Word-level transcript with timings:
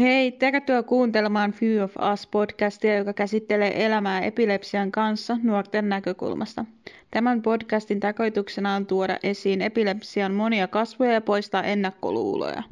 Hei, 0.00 0.32
tervetuloa 0.32 0.82
kuuntelemaan 0.82 1.52
Few 1.52 1.84
of 1.84 1.96
Us-podcastia, 1.96 2.96
joka 2.96 3.12
käsittelee 3.12 3.86
elämää 3.86 4.20
epilepsian 4.20 4.92
kanssa 4.92 5.36
nuorten 5.42 5.88
näkökulmasta. 5.88 6.64
Tämän 7.10 7.42
podcastin 7.42 8.00
tarkoituksena 8.00 8.74
on 8.74 8.86
tuoda 8.86 9.18
esiin 9.22 9.62
epilepsian 9.62 10.34
monia 10.34 10.68
kasvoja 10.68 11.12
ja 11.12 11.20
poistaa 11.20 11.62
ennakkoluuloja. 11.62 12.62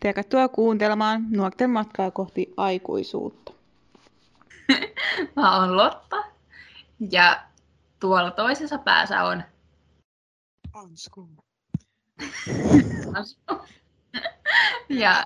Tervetuloa 0.00 0.48
kuuntelemaan 0.48 1.26
nuorten 1.30 1.70
matkaa 1.70 2.10
kohti 2.10 2.54
aikuisuutta. 2.56 3.52
Mä 5.36 5.60
oon 5.60 5.76
Lotta 5.76 6.24
ja 7.10 7.42
tuolla 8.00 8.30
toisessa 8.30 8.78
päässä 8.78 9.24
on 9.24 9.42
Ansku. 10.72 11.28
ja 14.88 15.24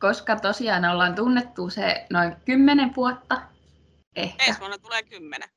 koska 0.00 0.36
tosiaan 0.36 0.84
ollaan 0.84 1.14
tunnettu 1.14 1.70
se 1.70 2.06
noin 2.10 2.36
kymmenen 2.44 2.96
vuotta, 2.96 3.42
ehkä, 4.16 4.44
Ensi 4.44 4.60
vuonna 4.60 4.78
tulee 4.78 5.02
kymmenen. 5.02 5.48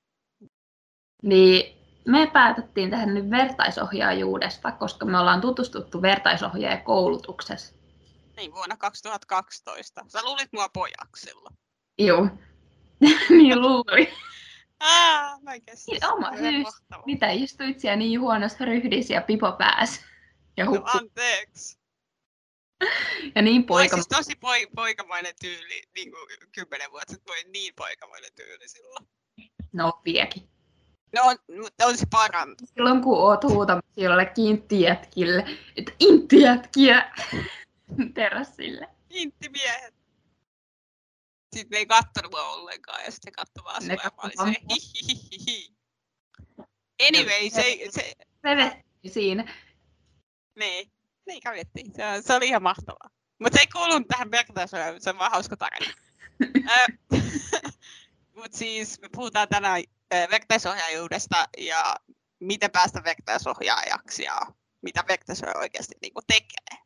niin 1.24 1.84
me 2.08 2.30
päätettiin 2.34 2.90
tehdä 2.90 3.06
nyt 3.06 3.30
vertaisohjaajuudesta, 3.30 4.72
koska 4.72 5.06
me 5.06 5.20
ollaan 5.20 5.42
tutustuttu 5.42 6.02
vertaisohjaajakoulutuksessa. 6.02 7.76
Niin, 8.38 8.54
vuonna 8.54 8.78
2012. 8.78 10.06
Sä 10.08 10.20
luulit 10.24 10.50
mua 10.54 10.70
pojaksi 10.70 11.26
silloin. 11.26 11.55
Joo, 12.00 12.28
niin 13.30 13.62
luulin. 13.62 14.08
Aa, 14.80 15.40
mä. 15.41 15.52
Niin, 15.52 16.05
oma 16.14 16.38
syys. 16.38 16.68
Mitä 17.05 17.30
istuit 17.30 17.80
siellä 17.80 17.96
niin 17.98 18.22
huonossa 18.22 18.66
ryhdissä 18.66 19.14
ja 19.14 19.22
pipo 19.22 19.52
päässä? 19.52 20.02
Ja, 20.58 20.66
No, 20.66 20.84
anteeksi. 20.86 21.83
Ja 23.36 23.41
niin 23.41 23.63
poika. 23.63 23.95
siis 23.95 24.08
tosi 24.08 24.36
poi, 24.36 24.68
poikamainen 24.76 25.34
tyyli, 25.41 25.82
niin 25.95 26.12
kuin 26.12 26.27
kymmenen 26.52 26.91
vuotta 26.91 27.13
sitten, 27.13 27.34
oli 27.34 27.52
niin 27.52 27.74
poikamainen 27.76 28.29
tyyli 28.35 28.68
silloin. 28.68 29.07
No 29.74 30.02
viekin. 30.05 30.49
No, 31.16 31.21
on, 31.24 31.38
mutta 31.62 31.85
on 31.85 31.98
se 31.98 32.05
parantunut. 32.12 32.70
Silloin 32.76 33.01
kun 33.01 33.18
oot 33.18 33.44
huutamassa 33.44 34.01
jollekin 34.01 34.46
inttijätkille, 34.46 35.46
että 35.76 35.91
inttijätkiä 35.99 37.12
terassille. 38.16 38.88
Intti-miehet. 39.10 39.94
Sitten 41.55 41.70
ne 41.71 41.77
ei 41.77 41.85
kattonut 41.85 42.32
mua 42.32 42.49
ollenkaan 42.49 43.04
ja 43.05 43.12
sitten 43.12 43.32
se 43.32 43.35
katsoi 43.35 43.63
vaan 43.63 43.82
sua 43.84 44.48
ja 44.48 44.54
se 44.54 44.60
hihihihi. 44.70 45.74
Anyway, 47.07 47.49
se, 47.49 47.77
se, 47.90 48.13
Se 48.41 48.55
veti 48.55 49.10
siinä. 49.10 49.54
niin, 50.60 50.91
niin 51.27 51.41
kävittiin. 51.41 51.93
Se, 51.93 52.04
se 52.21 52.34
oli 52.34 52.48
ihan 52.48 52.63
mahtavaa. 52.63 53.10
Mutta 53.40 53.57
se 53.57 53.62
ei 53.62 53.68
kuulunut 53.68 54.07
tähän 54.07 54.32
vertaisuuteen, 54.32 55.02
se 55.02 55.10
on 55.10 55.20
vaan 55.20 55.32
hauska 55.32 55.57
tarina. 55.57 55.93
Mutta 58.35 58.57
siis 58.57 59.02
me 59.02 59.10
puhutaan 59.16 59.48
tänään 59.48 59.84
vertaisohjaajuudesta 60.29 61.48
ja 61.57 61.96
miten 62.40 62.71
päästä 62.71 63.04
vertaisohjaajaksi 63.04 64.24
ja 64.24 64.38
mitä 64.81 65.03
vertaisohjaaja 65.07 65.59
oikeasti 65.59 65.96
niinku 66.01 66.22
tekee. 66.28 66.79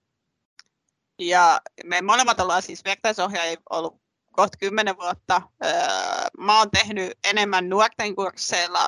Ja 1.19 1.61
me 1.83 2.01
molemmat 2.01 2.39
ollaan 2.39 2.61
siis 2.61 2.85
vertaisohjaajia 2.85 3.57
ollut 3.69 4.01
kohta 4.31 4.57
kymmenen 4.57 4.97
vuotta. 4.97 5.41
Mä 6.37 6.59
oon 6.59 6.71
tehnyt 6.71 7.17
enemmän 7.23 7.69
nuorten 7.69 8.15
kursseilla, 8.15 8.87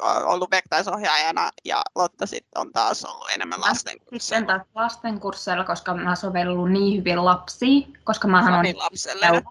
ollut 0.00 0.50
vertaisohjaajana 0.50 1.50
ja 1.64 1.82
Lotta 1.94 2.26
sitten 2.26 2.60
on 2.60 2.72
taas 2.72 3.04
ollut 3.04 3.30
enemmän 3.30 3.60
lasten 3.60 3.98
Sitten 4.18 4.46
taas 4.46 4.62
lasten 4.74 5.20
kursseilla, 5.20 5.64
koska 5.64 5.94
mä 5.94 6.16
sovellun 6.16 6.72
niin 6.72 6.98
hyvin 7.00 7.24
lapsiin, 7.24 7.98
koska 8.04 8.28
mä 8.28 8.42
Sovi 8.42 8.52
olen, 8.58 8.78
lapselle. 8.78 9.42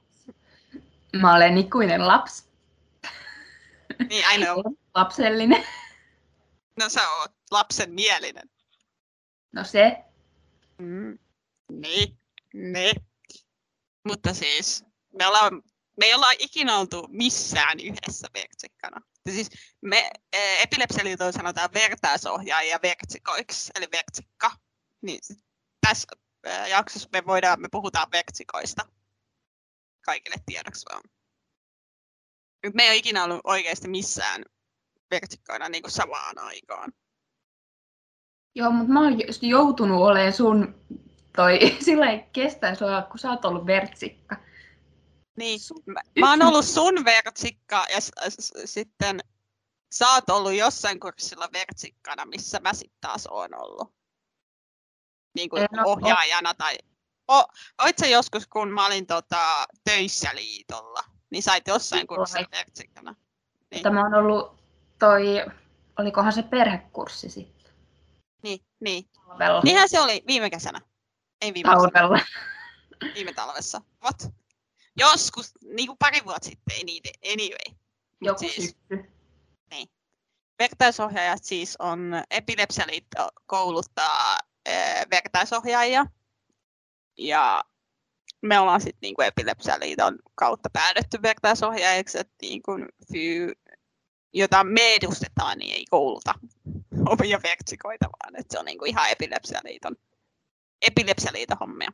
mä 1.22 1.36
olen 1.36 1.58
ikuinen 1.58 2.08
lapsi, 2.08 2.44
Niin, 4.10 4.26
I 4.36 4.46
know. 4.46 4.74
lapsellinen. 4.96 5.64
No 6.80 6.90
sä 6.90 7.10
oot 7.10 7.32
lapsen 7.52 7.92
mielinen. 7.94 8.50
No 9.52 9.64
se, 9.64 9.98
Mm. 10.78 11.18
Niin, 11.72 12.18
niin. 12.54 12.96
Mutta 14.08 14.34
siis 14.34 14.86
me, 15.14 15.28
ollaan, 15.28 15.62
me 16.00 16.06
ei 16.06 16.14
olla 16.14 16.32
ikinä 16.40 16.78
oltu 16.78 17.08
missään 17.12 17.80
yhdessä 17.80 18.28
vertsikkana. 18.34 19.02
Ja 19.28 19.34
Siis 19.34 19.50
me 19.82 20.12
eh, 20.34 20.62
epilepsialiitolla 20.62 21.32
sanotaan 21.32 21.70
vertaisohjaajia 21.74 22.80
vertsikoiksi, 22.84 23.72
eli 23.76 23.88
vertsikka. 23.92 24.52
Niin 25.02 25.20
tässä 25.88 26.08
eh, 26.44 26.68
jaksossa 26.70 27.10
me, 27.12 27.26
voidaan, 27.26 27.62
me 27.62 27.68
puhutaan 27.72 28.08
vertsikoista. 28.12 28.86
Kaikille 30.06 30.36
tiedoksi 30.46 30.86
vaan. 30.92 31.04
Me 32.74 32.84
ei 32.84 32.90
ole 32.90 32.96
ikinä 32.96 33.24
ollut 33.24 33.42
oikeasti 33.44 33.88
missään 33.88 34.44
vertsikkoina 35.12 35.70
niin 35.70 35.84
kuin 35.84 35.92
samaan 35.92 36.40
aikaan. 36.40 36.94
joo, 38.56 38.72
mutta 38.72 38.94
mä 38.94 39.02
oon 39.02 39.18
joutunut 39.42 40.02
olemaan 40.02 40.34
sun, 40.34 40.76
toi, 41.36 41.60
sillä 41.86 42.12
ei 42.12 42.24
kestä 42.34 42.76
sua, 42.76 43.02
kun 43.02 43.20
sä 43.20 43.30
oot 43.30 43.46
ollut 43.46 43.66
vertsikka. 43.66 44.47
Niin, 45.38 45.60
mä, 45.86 46.02
mä 46.20 46.30
oon 46.30 46.42
ollut 46.42 46.66
sun 46.66 47.06
vertsikka 47.06 47.86
ja 47.90 48.02
s- 48.02 48.12
s- 48.30 48.52
sitten 48.66 49.20
sä 49.92 50.10
oot 50.10 50.30
ollut 50.30 50.54
jossain 50.54 51.00
kurssilla 51.00 51.50
vertsikkana, 51.54 52.26
missä 52.26 52.60
mä 52.60 52.74
sitten 52.74 52.98
taas 53.02 53.28
oon 53.28 53.50
ollut. 53.62 53.94
Niin 55.36 55.50
kuin 55.50 55.62
En 55.62 55.86
ohjaajana 55.86 56.54
tai... 56.54 56.78
O, 57.32 57.44
oit 57.84 57.98
sä 57.98 58.08
joskus, 58.08 58.48
kun 58.48 58.72
mä 58.72 58.86
olin 58.86 59.08
tota, 59.08 59.66
töissä 59.84 60.30
liitolla, 60.34 61.04
niin 61.30 61.44
sait 61.44 61.68
jossain 61.68 62.08
kurssilla 62.08 62.48
vertsikkana. 62.52 63.16
Niin. 63.72 63.84
Tämä 63.84 64.02
on 64.06 64.14
ollut 64.14 64.60
toi, 65.00 65.24
olikohan 66.00 66.34
se 66.34 66.44
perhekurssi 66.44 67.30
sitten? 67.30 67.74
Niin, 68.44 68.60
niin. 68.80 69.10
Talvella. 69.28 69.62
Niinhän 69.64 69.90
se 69.90 70.00
oli 70.00 70.24
viime 70.28 70.50
kesänä. 70.50 70.82
Ei 71.42 71.54
viime 71.54 71.70
kesänä, 71.70 71.92
Talvella. 71.92 72.20
viime 73.16 73.34
talvessa. 73.34 73.82
What? 74.04 74.34
Joskus, 74.98 75.52
niin 75.74 75.88
kuin 75.88 75.98
pari 75.98 76.20
vuotta 76.26 76.46
sitten, 76.50 76.78
ei 76.78 76.84
niitä, 76.84 77.10
anyway. 77.26 77.78
Mut 78.20 78.28
Joku 78.28 78.40
siis- 78.40 78.56
syksy. 78.90 79.18
Vertaisohjaajat 80.60 81.44
siis 81.44 81.76
on, 81.80 82.12
Epilepsialiitto 82.32 83.30
kouluttaa 83.46 84.38
eh, 84.66 85.06
vertaisohjaajia. 85.12 86.06
Ja 87.18 87.64
me 88.42 88.60
ollaan 88.60 88.82
sitten 88.82 89.00
niinku 89.02 89.22
Epilepsialiiton 89.22 90.20
kautta 90.36 90.70
päädytty 90.74 91.22
vertaisohjaajiksi, 91.22 92.20
että 92.20 92.34
niinku 92.42 92.72
FY, 93.12 93.54
jota 94.34 94.64
me 94.64 94.94
edustetaan, 94.94 95.58
niin 95.58 95.76
ei 95.76 95.86
kouluta 95.90 96.34
omia 97.20 97.40
vertsikoita, 97.44 98.06
vaan 98.06 98.36
että 98.36 98.52
se 98.52 98.60
on 98.60 98.66
niinku 98.66 98.86
ihan 98.86 99.10
Epilepsialiiton, 99.12 99.96
Epilepsialiiton 100.82 101.58
hommia. 101.60 101.90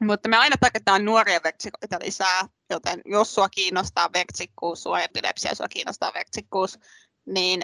Mutta 0.00 0.28
me 0.28 0.36
aina 0.36 0.56
tarvitaan 0.60 1.04
nuoria 1.04 1.40
vertsikoita 1.44 1.98
lisää, 2.04 2.40
joten 2.70 3.00
jos 3.04 3.34
sua 3.34 3.48
kiinnostaa 3.48 4.10
vertsikkuus, 4.12 4.82
sua 4.82 5.00
epilepsia, 5.00 5.54
sua 5.54 5.68
kiinnostaa 5.68 6.12
vertsikkuus, 6.14 6.78
niin 7.26 7.62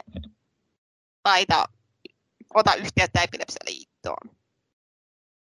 laita, 1.24 1.64
ota 2.54 2.74
yhteyttä 2.74 3.22
Epilepsialiittoon. 3.22 4.36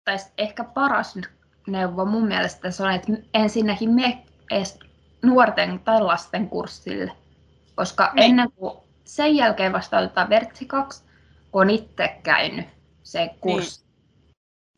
Tai 0.04 0.18
ehkä 0.38 0.64
paras 0.64 1.16
neuvo 1.68 2.06
mun 2.06 2.28
mielestä 2.28 2.72
se 2.72 2.84
on, 2.84 2.92
että 2.92 3.12
ensinnäkin 3.34 3.90
me 3.90 4.26
edes 4.52 4.80
nuorten 5.24 5.80
tai 5.80 6.02
lasten 6.02 6.50
kurssille. 6.50 7.12
Koska 7.76 8.12
Niin. 8.14 8.24
ennen 8.24 8.52
kuin 8.52 8.78
sen 9.04 9.36
jälkeen 9.36 9.74
vasta 9.74 9.98
otetaan 9.98 10.30
vertsikaksi, 10.30 11.04
kun 11.52 11.62
on 11.62 11.70
itse 11.70 12.20
käynyt 12.24 12.66
se 13.04 13.30
kurssi. 13.42 13.80
Niin 13.80 13.85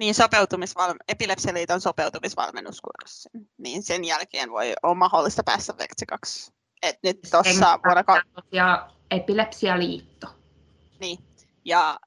sopeutumisval- 0.02 0.96
Epilepsialiiton 1.07 1.81
sopeutumisvalmennuskurssi. 1.81 3.30
Niin 3.57 3.83
sen 3.83 4.06
jälkeen 4.06 4.51
voi 4.51 4.74
on 4.83 4.98
mahdollista 4.98 5.44
päästä 5.44 5.77
vertsikaksi. 5.77 6.54
Et 6.81 6.95
nyt 7.04 7.19
tuossa 7.31 7.80
vuonna 7.86 8.04
ka- 8.04 8.21
Ja 8.51 8.92
epilepsialiitto. 9.12 10.27
niin. 11.00 11.18
ja, 11.66 12.00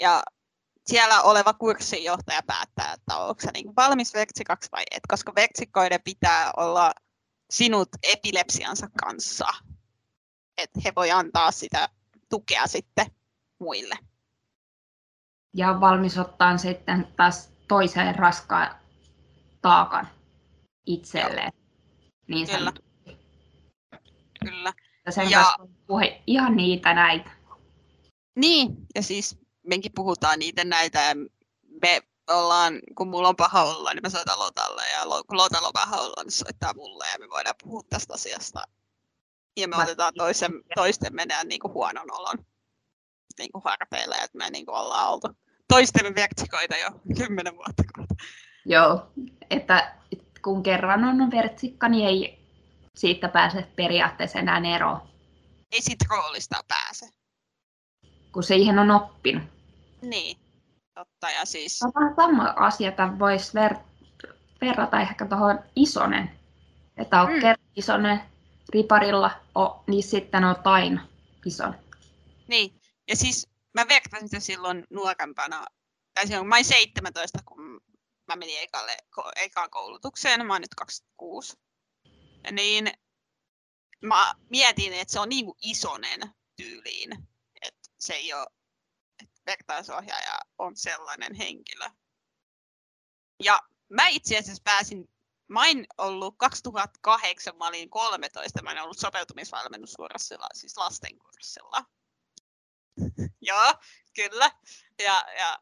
ja 0.00 0.22
siellä 0.86 1.22
oleva 1.22 1.52
kurssinjohtaja 1.52 2.40
päättää, 2.46 2.92
että 2.92 3.16
onko 3.16 3.42
niin 3.54 3.76
valmis 3.76 4.14
vertsikaksi 4.14 4.68
vai 4.72 4.82
et, 4.90 5.02
koska 5.08 5.32
vertsikkoiden 5.34 6.00
pitää 6.04 6.50
olla 6.56 6.92
sinut 7.50 7.88
epilepsiansa 8.02 8.86
kanssa. 9.04 9.46
Että 10.58 10.80
he 10.84 10.92
voi 10.96 11.10
antaa 11.10 11.52
sitä 11.52 11.88
tukea 12.28 12.66
sitten 12.66 13.06
muille. 13.58 13.98
Ja 15.54 15.70
on 15.70 15.80
valmis 15.80 16.18
ottaa 16.18 16.58
sitten 16.58 17.08
taas 17.16 17.50
toiseen 17.68 18.14
raskaan 18.14 18.74
taakan 19.62 20.08
itselleen. 20.86 21.52
Niin 22.28 22.46
Kyllä. 22.46 22.58
sanotusti. 22.58 23.18
Kyllä. 24.44 24.72
Ja 25.06 25.12
sen 25.12 25.30
Ja- 25.30 25.38
kanssa 25.38 25.76
puhe 25.86 26.22
ihan 26.26 26.56
niitä 26.56 26.94
näitä. 26.94 27.30
Niin, 28.36 28.76
ja 28.94 29.02
siis 29.02 29.38
mekin 29.66 29.92
puhutaan 29.94 30.38
niitä 30.38 30.64
näitä, 30.64 31.00
ja 31.00 31.14
me 31.82 32.00
ollaan, 32.30 32.80
kun 32.94 33.08
mulla 33.08 33.28
on 33.28 33.36
paha 33.36 33.62
olla, 33.62 33.94
niin 33.94 34.02
mä 34.02 34.08
soitan 34.08 34.38
Lotalle 34.38 34.88
ja 34.88 35.00
kun 35.28 35.36
Lotalla 35.36 35.66
on 35.68 35.72
paha 35.72 35.96
olla, 35.96 36.22
niin 36.22 36.32
soittaa 36.32 36.74
mulle 36.74 37.04
ja 37.12 37.18
me 37.18 37.28
voidaan 37.30 37.54
puhua 37.62 37.82
tästä 37.90 38.14
asiasta. 38.14 38.62
Ja 39.56 39.68
me 39.68 39.76
otetaan 39.76 40.14
toisen, 40.18 40.52
toisten 40.74 41.14
mennään 41.14 41.48
niin 41.48 41.60
kuin 41.60 41.74
huonon 41.74 42.12
olon 42.12 42.44
niin 43.38 43.52
kuin 43.52 43.62
harteille, 43.64 44.14
että 44.14 44.38
me 44.38 44.50
niin 44.50 44.66
kuin 44.66 44.74
ollaan 44.76 45.08
oltu 45.08 45.28
toistemme 45.68 46.14
vertsikoita 46.14 46.76
jo 46.76 46.90
kymmenen 47.16 47.56
vuotta 47.56 47.82
kohta. 47.96 48.14
Joo, 48.64 49.12
että 49.50 49.94
kun 50.44 50.62
kerran 50.62 51.04
on 51.04 51.30
vertsikka, 51.30 51.88
niin 51.88 52.08
ei 52.08 52.42
siitä 52.94 53.28
pääse 53.28 53.62
periaatteessa 53.76 54.38
enää 54.38 54.74
eroon. 54.74 55.00
Ei 55.72 55.82
siitä 55.82 56.04
roolista 56.10 56.60
pääse. 56.68 57.08
Kun 58.32 58.42
siihen 58.42 58.78
on 58.78 58.90
oppinut. 58.90 59.42
Niin, 60.02 60.36
totta. 60.94 61.30
Ja 61.30 61.44
siis... 61.44 61.80
Vähän 61.94 62.14
sama 62.16 62.54
asia, 62.56 62.92
voisi 63.18 63.52
ver- 63.52 64.28
verrata 64.60 65.00
ehkä 65.00 65.26
tuohon 65.26 65.58
Isonen. 65.76 66.30
Että 66.96 67.22
on 67.22 67.28
mm. 67.28 67.40
Isonen 67.76 68.20
riparilla, 68.72 69.30
o, 69.58 69.84
niin 69.86 70.02
sitten 70.02 70.44
on 70.44 70.56
aina 70.64 71.06
Isonen. 71.46 71.80
Niin, 72.48 72.72
ja 73.08 73.16
siis 73.16 73.48
mä 73.74 73.88
vertasin 73.88 74.28
sitä 74.28 74.40
silloin 74.40 74.84
nuorempana, 74.90 75.66
tai 76.14 76.26
silloin 76.26 76.48
mä 76.48 76.54
olin 76.54 76.64
17, 76.64 77.38
kun 77.44 77.80
mä 78.28 78.36
menin 78.36 78.60
ekalle, 78.60 78.96
ekaan 79.36 79.70
koulutukseen, 79.70 80.46
mä 80.46 80.54
oon 80.54 80.60
nyt 80.60 80.74
26. 80.74 81.56
Niin 82.50 82.92
mä 84.02 84.34
mietin, 84.50 84.92
että 84.92 85.12
se 85.12 85.20
on 85.20 85.28
niin 85.28 85.44
kuin 85.44 85.58
isonen 85.60 86.20
tyyliin, 86.56 87.12
että 87.62 87.90
se 87.98 88.14
ei 88.14 88.34
ole, 88.34 88.46
että 89.22 89.40
vertaisohjaaja 89.46 90.38
on 90.58 90.76
sellainen 90.76 91.34
henkilö. 91.34 91.90
Ja 93.44 93.60
mä 93.88 94.08
itse 94.08 94.38
asiassa 94.38 94.62
pääsin, 94.64 95.08
mä 95.48 95.60
olin 95.60 95.86
ollut 95.98 96.34
2008, 96.38 97.56
mä 97.56 97.66
olin 97.66 97.90
13, 97.90 98.62
mä 98.62 98.70
olin 98.70 98.82
ollut 98.82 98.98
sopeutumisvalmennuskurssilla, 98.98 100.46
siis 100.54 100.76
lastenkurssilla. 100.76 101.84
Joo, 103.42 103.74
kyllä. 104.14 104.50
Ja, 104.98 105.24
ja 105.38 105.58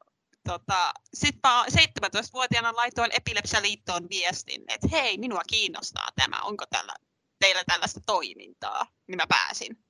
tota, 0.48 0.92
sitten 1.14 1.40
mä 1.50 1.64
17-vuotiaana 1.64 2.76
laitoin 2.76 3.10
Epilepsialiittoon 3.12 4.08
viestin, 4.10 4.64
että 4.68 4.88
hei, 4.92 5.18
minua 5.18 5.42
kiinnostaa 5.46 6.08
tämä, 6.16 6.42
onko 6.42 6.64
tällä, 6.70 6.94
teillä 7.38 7.62
tällaista 7.66 8.00
toimintaa, 8.06 8.86
niin 9.06 9.16
mä 9.16 9.26
pääsin. 9.28 9.84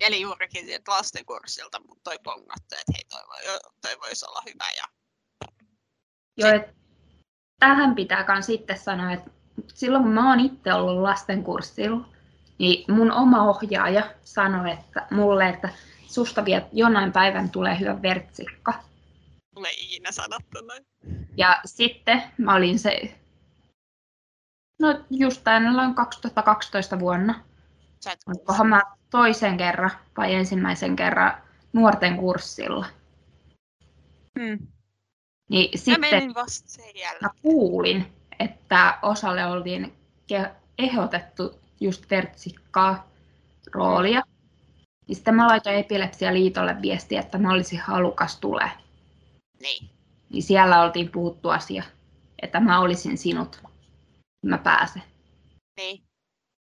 Eli 0.00 0.20
juurikin 0.20 0.64
sieltä 0.64 0.92
lastenkurssilta 0.92 1.80
mut 1.80 2.02
toi 2.04 2.18
pongattu, 2.22 2.74
että 2.80 2.92
hei, 2.94 3.04
toi, 3.04 3.22
voi, 3.28 3.58
toi 3.80 4.00
voisi 4.00 4.26
olla 4.26 4.42
hyvä. 4.46 4.70
Ja... 4.76 4.84
Joo, 6.36 6.50
et, 6.50 6.76
tähän 7.58 7.94
pitää 7.94 8.24
myös 8.28 8.46
sitten 8.46 8.78
sanoa, 8.78 9.12
että 9.12 9.30
silloin 9.74 10.04
kun 10.04 10.12
mä 10.12 10.30
oon 10.30 10.40
itse 10.40 10.74
ollut 10.74 11.02
lastenkurssilla, 11.02 12.08
niin 12.58 12.94
mun 12.94 13.12
oma 13.12 13.42
ohjaaja 13.48 14.14
sanoi 14.24 14.70
että, 14.70 15.06
mulle, 15.10 15.48
että 15.48 15.68
susta 16.08 16.44
vielä 16.44 16.68
jonain 16.72 17.12
päivän 17.12 17.50
tulee 17.50 17.78
hyvä 17.80 18.02
vertsikka. 18.02 18.74
Mulle 19.54 19.68
ei 19.68 19.84
ikinä 19.84 20.12
sanottu 20.12 20.60
noin. 20.66 20.86
Ja 21.36 21.60
sitten 21.64 22.22
mä 22.38 22.54
olin 22.54 22.78
se, 22.78 23.18
no 24.80 25.04
just 25.10 25.42
noin 25.72 25.94
2012 25.94 27.00
vuonna. 27.00 27.44
Onkohan 28.26 28.66
mä 28.66 28.82
toisen 29.10 29.56
kerran 29.56 29.90
vai 30.16 30.34
ensimmäisen 30.34 30.96
kerran 30.96 31.42
nuorten 31.72 32.16
kurssilla. 32.16 32.86
Hmm. 34.38 34.66
Niin 35.48 35.70
mä 35.70 35.76
sitten 35.76 36.00
menin 36.00 36.34
vasta 36.34 36.68
sen 36.68 36.96
jälkeen. 36.96 37.22
mä 37.22 37.30
kuulin, 37.42 38.12
että 38.38 38.98
osalle 39.02 39.46
oltiin 39.46 39.92
ehdotettu 40.78 41.60
just 41.80 42.10
vertsikkaa 42.10 43.10
roolia. 43.74 44.22
Ja 45.08 45.14
sitten 45.14 45.34
mä 45.34 45.46
laitoin 45.46 45.76
Epilepsialiitolle 45.76 46.82
viestiä, 46.82 47.20
että 47.20 47.38
mä 47.38 47.52
olisin 47.52 47.80
halukas 47.80 48.36
tulee. 48.36 48.70
Niin. 49.60 49.90
Niin 50.30 50.42
siellä 50.42 50.82
oltiin 50.82 51.10
puhuttu 51.12 51.48
asia, 51.48 51.82
että 52.42 52.60
mä 52.60 52.80
olisin 52.80 53.18
sinut. 53.18 53.62
Mä 54.46 54.58
pääsen. 54.58 55.02
Niin. 55.76 56.02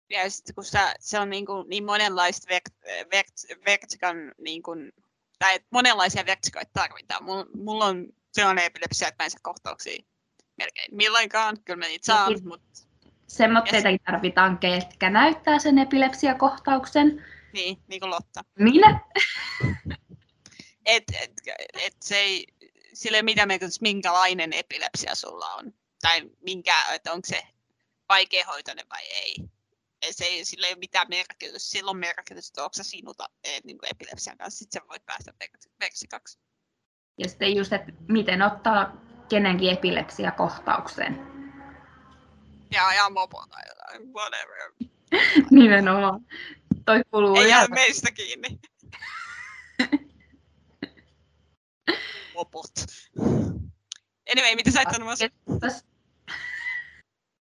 Ja 0.09 0.29
sitten 0.29 0.55
kun 0.55 0.63
sä, 0.63 0.95
se 0.99 1.19
on 1.19 1.29
niin, 1.29 1.45
kuin, 1.45 1.69
niin 1.69 1.85
monenlaista 1.85 2.49
vert, 2.49 2.63
vert, 3.11 3.33
vertikan, 3.65 4.17
niin 4.37 4.63
kuin, 4.63 4.91
tai 5.39 5.59
monenlaisia 5.69 6.25
vertikoita 6.25 6.69
tarvitaan. 6.73 7.23
Mulla, 7.23 7.45
mulla 7.55 7.85
on 7.85 8.05
sellainen 8.31 8.65
epilepsia, 8.65 9.07
että 9.07 9.23
mä 9.23 9.25
en 9.25 9.31
saa 9.31 9.39
kohtauksia 9.43 10.03
melkein 10.57 10.95
milloinkaan. 10.95 11.57
Kyllä 11.65 11.77
mä 11.77 11.85
niitä 11.85 12.05
saan, 12.05 12.33
Niin. 12.33 12.47
mutta 12.47 12.87
Semmoitteitakin 13.27 13.99
tarvitaan, 14.05 14.57
ketkä 14.57 15.09
näyttää 15.09 15.59
sen 15.59 15.79
epilepsiakohtauksen. 15.79 17.25
Niin, 17.57 17.77
niin 17.87 17.99
kuin 17.99 18.09
Lotta. 18.09 18.43
Minä? 18.59 18.99
Et, 20.85 21.03
et, 21.21 21.31
et 21.73 21.95
se 22.01 22.15
ei, 22.17 22.47
sillä 22.93 23.17
ei 23.17 23.19
ole 23.19 23.25
mitään 23.25 23.47
merkitystä, 23.47 23.83
minkälainen 23.83 24.53
epilepsia 24.53 25.15
sulla 25.15 25.53
on. 25.53 25.73
Tai 26.01 26.21
minkä, 26.41 26.85
että 26.93 27.13
onko 27.13 27.27
se 27.27 27.43
vaikeahoitoinen 28.09 28.85
vai 28.89 29.01
ei. 29.01 29.35
Et 30.01 30.15
se 30.15 30.25
ei, 30.25 30.45
sillä 30.45 30.67
ei 30.67 30.73
ole 30.73 30.79
mitään 30.79 31.07
merkitystä. 31.09 31.69
Sillä 31.69 31.91
on 31.91 31.97
merkitystä, 31.97 32.51
että 32.51 32.63
onko 32.63 32.73
sä 32.73 32.83
sinuta 32.83 33.29
eh, 33.43 33.61
niin 33.63 33.77
kuin 33.77 33.89
epilepsian 33.91 34.37
kanssa. 34.37 34.59
Sitten 34.59 34.81
sä 34.81 34.87
voit 34.87 35.05
päästä 35.05 35.33
vertsikaksi. 35.79 36.39
Ja 37.17 37.29
sitten 37.29 37.55
just, 37.55 37.73
että 37.73 37.91
miten 38.07 38.41
ottaa 38.41 39.01
kenenkin 39.29 39.73
epilepsiakohtaukseen. 39.73 41.27
Ja 42.71 42.87
ajaa 42.87 43.09
mopo 43.09 43.45
tai 43.49 43.63
jotain, 43.67 44.13
whatever. 44.13 44.71
Nimenomaan. 45.61 46.25
Toi 46.87 47.03
kuuluu 47.11 47.35
Ei 47.35 47.49
jää 47.49 47.67
meistä 47.67 48.11
kiinni. 48.11 48.59
Mopot. 52.33 52.71
Anyway, 54.31 54.55
mitä 54.55 54.71
sä 54.71 54.81
et 54.81 54.87
sanomassa? 54.91 55.25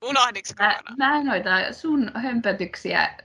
Unohditko 0.04 0.52
Mä, 0.58 0.80
mä 0.98 1.24
noita 1.24 1.72
sun 1.72 2.12
hömpötyksiä 2.14 3.18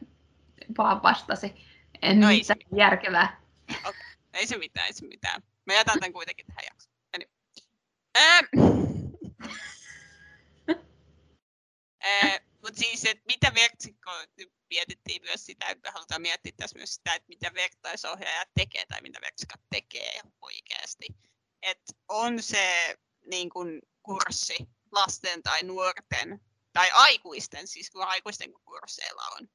vaan 0.77 1.03
vastasi. 1.03 1.53
En 2.01 2.19
No 2.19 2.29
ei 2.29 2.37
mitään 2.37 2.59
se 2.59 2.75
järkevää. 2.75 3.41
Ei 4.33 4.47
se 4.47 4.57
mitään, 4.57 4.87
ei 4.87 4.93
se 4.93 5.07
mitään. 5.07 5.41
Mä 5.65 5.73
jätän 5.73 5.99
tämän 5.99 6.13
kuitenkin 6.13 6.45
tähän 6.45 6.63
jaksoon. 6.69 6.95
Anyway. 7.15 7.33
Ähm. 8.17 8.45
Äh, 12.23 12.39
Mutta 12.69 12.79
siis, 12.79 13.05
että 13.05 13.23
mitä 13.27 13.51
vertsikko, 13.55 14.11
mietittiin 14.69 15.21
myös 15.21 15.45
sitä, 15.45 15.65
että 15.69 15.91
halutaan 15.91 16.21
miettiä 16.21 16.51
tässä 16.57 16.77
myös 16.77 16.95
sitä, 16.95 17.13
että 17.13 17.27
mitä 17.27 17.53
vertaisohjaaja 17.53 18.45
tekee 18.53 18.85
tai 18.85 19.01
mitä 19.01 19.21
vertsikat 19.21 19.61
tekee 19.69 20.21
oikeasti. 20.41 21.07
Että 21.61 21.93
on 22.07 22.41
se 22.43 22.95
niin 23.31 23.49
kun, 23.49 23.81
kurssi 24.03 24.57
lasten 24.91 25.43
tai 25.43 25.63
nuorten 25.63 26.41
tai 26.73 26.89
aikuisten, 26.93 27.67
siis 27.67 27.91
kun 27.91 28.03
aikuisten 28.03 28.53
kursseilla 28.53 29.23
on 29.39 29.47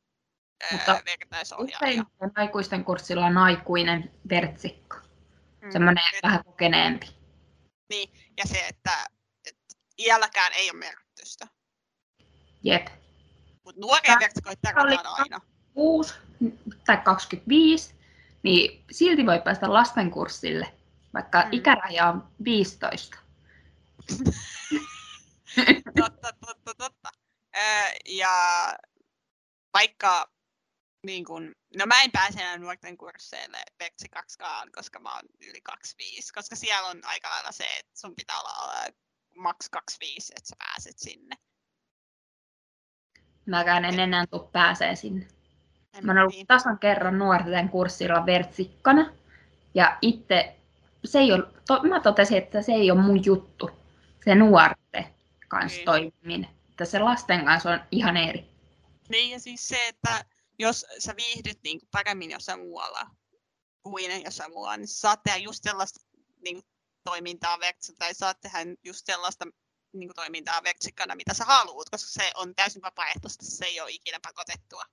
Mutta 0.72 1.02
vertaisohjaaja. 1.04 2.04
Aikuisten 2.36 2.84
kurssilla 2.84 3.26
on 3.26 3.38
aikuinen 3.38 4.20
vertsikko. 4.28 4.96
Mm. 5.60 5.72
Semmoinen 5.72 6.04
Et- 6.14 6.22
vähän 6.22 6.44
kokeneempi. 6.44 7.06
Niin, 7.88 8.10
ja 8.36 8.44
se, 8.46 8.66
että, 8.66 9.06
että 9.46 9.74
iälläkään 9.98 10.52
ei 10.52 10.70
ole 10.70 10.78
merkitystä. 10.78 11.46
Jep. 12.62 13.03
Mutta 13.64 13.80
nuoria 13.80 14.16
vertsikoita 14.20 14.72
tarvitaan 14.74 15.20
aina. 15.20 15.40
6 15.74 16.14
tai 16.86 16.96
25, 16.96 17.94
niin 18.42 18.84
silti 18.90 19.26
voi 19.26 19.40
päästä 19.44 19.72
lastenkurssille, 19.72 20.74
vaikka 21.14 21.42
Mm. 21.42 21.46
mm. 21.46 21.52
ikäraja 21.52 22.08
on 22.08 22.28
15. 22.44 23.18
Totta, 26.00 26.32
totta, 26.46 26.74
totta. 26.78 27.10
Ja 28.08 28.30
vaikka, 29.74 30.30
niin 31.06 31.24
kun, 31.24 31.54
no 31.76 31.86
mä 31.86 32.02
en 32.02 32.10
pääse 32.12 32.40
enää 32.40 32.58
nuorten 32.58 32.96
kursseille 32.96 33.58
Veksi 33.80 34.08
2 34.08 34.38
koska 34.76 34.98
mä 34.98 35.14
oon 35.14 35.24
yli 35.40 35.60
25, 35.60 36.32
koska 36.32 36.56
siellä 36.56 36.88
on 36.88 37.00
aika 37.04 37.30
lailla 37.30 37.52
se, 37.52 37.64
että 37.78 38.00
sun 38.00 38.14
pitää 38.16 38.40
olla 38.40 38.84
maks 39.36 39.68
25, 39.70 40.32
että 40.36 40.48
sä 40.48 40.56
pääset 40.58 40.98
sinne. 40.98 41.36
Mäkään 43.46 43.84
en 43.84 44.00
enää 44.00 44.26
tule 44.26 44.48
pääsee 44.52 44.96
sinne. 44.96 45.26
Mä 46.02 46.12
oon 46.12 46.18
ollut 46.18 46.34
niin. 46.34 46.46
tasan 46.46 46.78
kerran 46.78 47.18
nuorten 47.18 47.68
kurssilla 47.68 48.26
vertsikkana. 48.26 49.12
Ja 49.74 49.98
itse, 50.02 50.56
se 51.04 51.18
ei 51.18 51.32
ole, 51.32 51.44
to, 51.66 51.82
mä 51.82 52.00
totesin, 52.00 52.38
että 52.38 52.62
se 52.62 52.72
ei 52.72 52.90
ole 52.90 53.00
mun 53.02 53.24
juttu. 53.24 53.70
Se 54.24 54.34
nuorten 54.34 55.06
kanssa 55.48 55.76
Niin. 55.76 55.84
toimiminen. 55.84 56.50
Että 56.70 56.84
se 56.84 56.98
lasten 56.98 57.44
kanssa 57.44 57.70
on 57.70 57.80
ihan 57.90 58.16
eri. 58.16 58.44
Niin, 59.08 59.30
ja 59.30 59.40
siis 59.40 59.68
se, 59.68 59.88
että 59.88 60.24
jos 60.58 60.86
sä 60.98 61.14
viihdyt 61.16 61.58
niin 61.64 61.80
kuin 61.80 61.88
paremmin 61.92 62.30
jossain 62.30 62.60
muualla 62.60 63.06
kuin 63.82 64.24
jossain 64.24 64.52
muualla, 64.52 64.76
niin 64.76 64.88
sä 64.88 65.00
saat 65.00 65.22
tehdä 65.22 65.38
just 65.38 65.62
sellaista 65.62 66.00
niin 66.44 66.56
kuin 66.56 66.66
toimintaa 67.04 67.60
vertsi, 67.60 67.94
tai 67.98 68.14
saat 68.14 68.40
tehdä 68.40 68.58
just 68.84 69.06
sellaista 69.06 69.44
niin 69.94 70.08
kuin 70.08 70.14
toimintaa 70.16 70.62
vertsikkana, 70.62 71.14
mitä 71.14 71.34
sä 71.34 71.44
haluat, 71.44 71.90
koska 71.90 72.22
se 72.22 72.32
on 72.34 72.54
täysin 72.54 72.82
vapaaehtoista, 72.82 73.44
se 73.44 73.64
ei 73.64 73.80
ole 73.80 73.90
ikinä 73.90 74.18
pakotettua. 74.22 74.84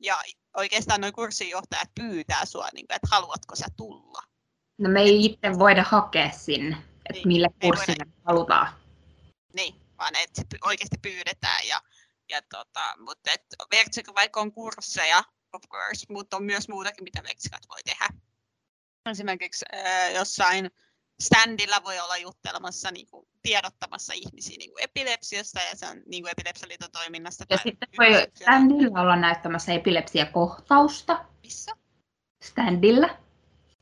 Ja 0.00 0.18
oikeastaan 0.56 1.00
noin 1.00 1.12
kurssinjohtajat 1.12 1.90
pyytää 1.94 2.44
sua, 2.44 2.68
niin 2.74 2.86
kuin, 2.86 2.96
että 2.96 3.08
haluatko 3.10 3.56
sä 3.56 3.66
tulla. 3.76 4.22
No 4.78 4.90
me 4.90 5.00
ei 5.00 5.24
itse 5.24 5.58
voida 5.58 5.82
hakea 5.82 6.30
sinne, 6.30 6.76
että 6.76 7.12
Niin, 7.12 7.28
mille 7.28 7.46
ei 7.46 7.68
voida. 7.68 7.76
kurssille 7.76 8.06
halutaan. 8.24 8.68
Niin, 9.54 9.74
vaan 9.98 10.16
että 10.16 10.40
se 10.40 10.58
oikeasti 10.64 10.96
pyydetään. 11.02 11.66
Ja, 11.66 11.82
ja 12.28 12.42
tota, 12.42 12.94
mutta 12.98 13.30
et 13.30 13.44
vertsikö 13.70 14.14
vaikka 14.14 14.40
on 14.40 14.52
kursseja, 14.52 15.24
of 15.52 15.62
course, 15.68 16.06
mutta 16.10 16.36
on 16.36 16.42
myös 16.44 16.68
muutakin, 16.68 17.04
mitä 17.04 17.22
vertsikat 17.22 17.62
voi 17.68 17.82
tehdä. 17.84 18.08
Esimerkiksi 19.10 19.64
äh, 19.74 20.14
jossain 20.14 20.70
standilla 21.22 21.84
voi 21.84 22.00
olla 22.00 22.16
juttelemassa, 22.16 22.90
niin 22.90 23.06
kuin, 23.06 23.28
tiedottamassa 23.48 24.12
ihmisiä 24.16 24.56
niin 24.58 24.70
kuin 24.70 24.84
epilepsiasta 24.84 25.60
ja 25.70 25.76
se 25.76 25.86
on 25.86 26.02
niin 26.06 26.22
kuin 26.22 26.30
epilepsialiiton 26.30 26.88
toiminnasta. 26.92 27.44
Ja 27.50 27.56
sitten 27.56 27.88
voi 27.98 28.26
standilla 28.34 29.00
olla 29.00 29.16
näyttämässä 29.16 29.72
epilepsiakohtausta 29.72 31.24
Missä? 31.42 31.72
standilla. 32.42 33.08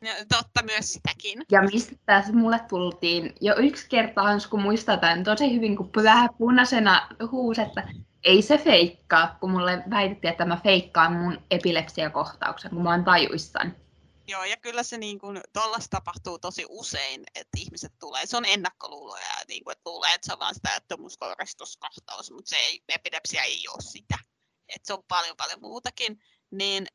Ja, 0.03 0.15
totta 0.29 0.63
myös 0.63 0.93
sitäkin. 0.93 1.43
Ja 1.51 1.63
mistä 1.63 1.97
tässä 2.07 2.33
mulle 2.33 2.61
tultiin 2.69 3.35
jo 3.41 3.55
yksi 3.59 3.89
kerta, 3.89 4.23
kun 4.51 4.63
muistetaan 4.63 5.25
tosi 5.25 5.55
hyvin, 5.55 5.77
kun 5.77 5.91
vähän 6.03 6.29
punaisena 6.39 7.09
huusi, 7.31 7.63
että 7.63 7.89
ei 8.25 8.43
se 8.43 8.59
feikkaa, 8.59 9.37
kun 9.41 9.51
mulle 9.51 9.83
väitettiin, 9.91 10.31
että 10.31 10.45
mä 10.45 10.61
feikkaan 10.65 11.13
mun 11.13 11.39
epilepsiakohtauksen, 11.51 12.71
kun 12.71 12.83
mä 12.83 12.91
oon 12.91 13.05
tajuissani. 13.05 13.71
Joo, 14.29 14.45
ja 14.45 14.57
kyllä 14.57 14.83
se 14.83 14.99
niin 14.99 15.19
kuin, 15.19 15.41
tapahtuu 15.91 16.39
tosi 16.39 16.67
usein, 16.69 17.25
että 17.35 17.59
ihmiset 17.59 17.93
tulee, 18.01 18.27
se 18.27 18.37
on 18.37 18.45
ennakkoluuloja, 18.45 19.25
ja 19.25 19.45
niin 19.49 19.65
kuin, 19.65 19.73
että 19.73 19.91
luulee, 19.91 20.15
että 20.15 20.27
se 20.27 20.33
on 20.33 20.39
vaan 20.39 20.55
sitä 20.55 20.71
ättömuskoristuskohtaus, 20.71 22.31
mutta 22.31 22.51
se 22.51 22.57
ei, 22.57 22.83
epilepsia 22.89 23.43
ei 23.43 23.69
ole 23.69 23.83
sitä. 23.83 24.19
Että 24.69 24.87
se 24.87 24.93
on 24.93 25.03
paljon 25.09 25.37
paljon 25.37 25.61
muutakin, 25.61 26.19
niin, 26.51 26.87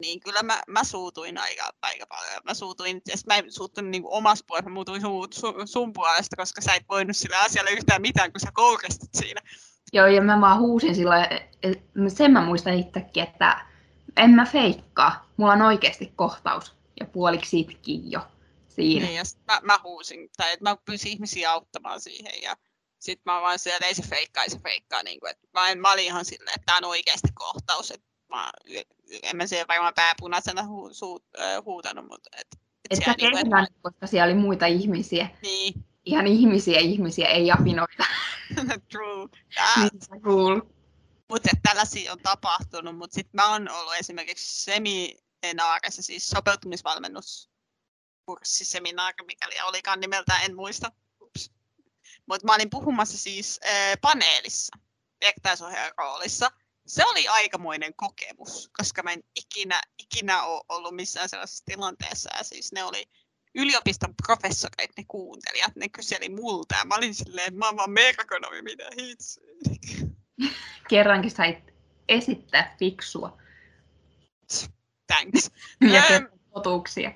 niin 0.00 0.20
kyllä 0.20 0.42
mä, 0.42 0.62
mä 0.68 0.84
suutuin 0.84 1.38
aika, 1.38 1.70
aika 1.82 2.06
paljon. 2.06 2.42
Mä 2.44 2.54
suutuin, 2.54 3.00
sit 3.14 3.26
mä 3.26 3.36
en 3.36 3.52
suuttunut 3.52 3.90
niin 3.90 4.02
omassa 4.06 4.44
puolesta, 4.48 4.70
mä 4.70 4.74
muutuin 4.74 5.00
sun, 5.00 5.28
sun, 5.32 5.68
sun 5.68 5.92
puolesta, 5.92 6.36
koska 6.36 6.60
sä 6.60 6.74
et 6.74 6.88
voinut 6.88 7.16
sille 7.16 7.36
asialle 7.36 7.70
yhtään 7.70 8.02
mitään, 8.02 8.32
kun 8.32 8.40
sä 8.40 8.50
kouristit 8.54 9.14
siinä. 9.14 9.40
Joo, 9.92 10.06
ja 10.06 10.22
mä 10.22 10.40
vaan 10.40 10.60
huusin 10.60 10.94
silloin, 10.94 11.26
sen 12.08 12.30
mä 12.30 12.44
muistan 12.44 12.74
itsekin, 12.74 13.22
että 13.22 13.71
en 14.16 14.30
mä 14.30 14.44
feikkaa, 14.46 15.30
mulla 15.36 15.52
on 15.52 15.62
oikeasti 15.62 16.12
kohtaus. 16.16 16.74
Ja 17.00 17.06
puoliksi 17.06 17.60
itkin 17.60 18.10
jo 18.10 18.20
siinä. 18.68 19.06
Niin, 19.06 19.16
ja 19.16 19.24
sit 19.24 19.40
mä, 19.46 19.60
mä 19.62 19.78
huusin, 19.84 20.28
tai 20.36 20.52
että 20.52 20.62
mä 20.70 20.76
pyysin 20.84 21.12
ihmisiä 21.12 21.52
auttamaan 21.52 22.00
siihen, 22.00 22.42
ja 22.42 22.56
sitten 22.98 23.32
mä 23.32 23.40
vaan 23.40 23.58
siellä, 23.58 23.76
että 23.76 23.86
ei 23.86 23.94
se 23.94 24.02
feikkaa, 24.02 24.42
ei 24.42 24.50
se 24.50 24.58
feikkaa, 24.58 25.02
niin 25.02 25.20
kuin, 25.20 25.30
että 25.30 25.48
mä, 25.54 25.68
en, 25.68 25.78
mä 25.80 25.92
olin 25.92 26.04
ihan 26.04 26.24
silleen, 26.24 26.54
että 26.54 26.66
tämä 26.66 26.78
on 26.78 26.84
oikeasti 26.84 27.28
kohtaus, 27.34 27.90
että 27.90 28.06
mä, 28.28 28.50
en 29.22 29.36
mä 29.36 29.46
siellä 29.46 29.68
varmaan 29.68 29.94
pääpunaisena 29.96 30.66
hu, 30.66 30.88
su, 30.92 31.20
äh, 31.40 31.64
huutanut, 31.64 32.06
mutta 32.08 32.30
et, 32.36 32.46
et 32.52 32.58
Et 32.90 32.96
siellä 32.96 33.12
sä 33.12 33.16
niinku, 33.18 33.38
et- 33.38 33.44
kehään, 33.48 33.66
koska 33.82 34.06
siellä 34.06 34.24
oli 34.32 34.40
muita 34.40 34.66
ihmisiä. 34.66 35.28
niin, 35.42 35.74
Ihan 36.04 36.26
ihmisiä 36.26 36.78
ihmisiä, 36.80 37.28
ei 37.28 37.50
apinoita. 37.50 38.04
true. 38.92 39.28
Ja, 39.56 39.64
Niin 39.82 40.22
kuuluu. 40.22 40.74
Mutta 41.28 41.48
tällaisia 41.62 42.12
on 42.12 42.18
tapahtunut, 42.22 42.96
mutta 42.96 43.14
sitten 43.14 43.30
mä 43.34 43.52
oon 43.52 43.68
ollut 43.68 43.94
esimerkiksi 43.94 44.64
seminaarissa, 44.64 46.02
siis 46.02 46.30
sopeutumisvalmennuskurssiseminaari, 46.30 49.24
mikäli 49.26 49.54
olikaan 49.64 50.00
nimeltään, 50.00 50.44
en 50.44 50.56
muista. 50.56 50.92
Mutta 52.26 52.46
mä 52.46 52.54
olin 52.54 52.70
puhumassa 52.70 53.18
siis 53.18 53.60
äh, 53.66 53.92
paneelissa, 54.00 54.76
vertaisohjaajan 55.24 55.92
roolissa. 55.98 56.50
Se 56.86 57.06
oli 57.06 57.28
aikamoinen 57.28 57.94
kokemus, 57.94 58.70
koska 58.78 59.02
mä 59.02 59.12
en 59.12 59.22
ikinä, 59.36 59.82
ikinä 59.98 60.42
ole 60.42 60.62
ollut 60.68 60.94
missään 60.94 61.28
sellaisessa 61.28 61.64
tilanteessa. 61.64 62.30
Ja 62.38 62.44
siis 62.44 62.72
ne 62.72 62.84
oli 62.84 63.04
yliopiston 63.54 64.14
professorit, 64.26 64.90
ne 64.96 65.04
kuuntelijat, 65.08 65.76
ne 65.76 65.88
kyseli 65.88 66.28
multa. 66.28 66.74
Ja 66.74 66.84
mä 66.84 66.94
olin 66.94 67.14
silleen, 67.14 67.56
mä 67.56 67.66
oon 67.66 67.76
vaan 67.76 67.90
merkonomi, 67.90 68.62
mitä 68.62 68.90
hitsi. 68.98 69.40
Kerrankin 70.88 71.30
sait 71.30 71.74
esittää 72.08 72.76
fiksua 72.78 73.42
Thanks. 75.06 75.50
ja 75.94 76.02
totuuksia. 76.54 77.12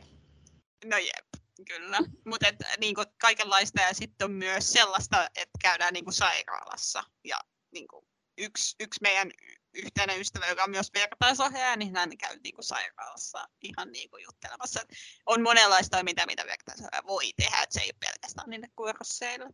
No 0.84 0.96
jep, 0.98 1.26
kyllä. 1.68 1.98
Mutta 2.26 2.46
niinku, 2.78 3.02
kaikenlaista 3.20 3.80
ja 3.80 3.94
sitten 3.94 4.24
on 4.24 4.30
myös 4.30 4.72
sellaista, 4.72 5.24
että 5.24 5.58
käydään 5.62 5.92
niinku, 5.92 6.12
sairaalassa. 6.12 7.04
Ja 7.24 7.40
niinku, 7.72 8.06
yksi, 8.38 8.76
yksi 8.80 9.00
meidän 9.02 9.30
yhteinen 9.74 10.20
ystävä, 10.20 10.46
joka 10.46 10.64
on 10.64 10.70
myös 10.70 10.90
vertaisohjaaja, 10.94 11.76
niin 11.76 11.96
hän 11.96 12.18
käy 12.18 12.38
niinku, 12.44 12.62
sairaalassa 12.62 13.48
ihan 13.62 13.92
niinku, 13.92 14.16
juttelemassa. 14.16 14.80
Et 14.80 14.88
on 15.26 15.42
monenlaista 15.42 15.96
toimintaa, 15.96 16.26
mitä 16.26 16.46
vertaisohjaaja 16.46 17.06
voi 17.06 17.32
tehdä, 17.36 17.62
että 17.62 17.74
se 17.74 17.80
ei 17.80 17.90
ole 17.90 18.10
pelkästään 18.10 18.50
niille 18.50 18.68
kursseille. 18.76 19.46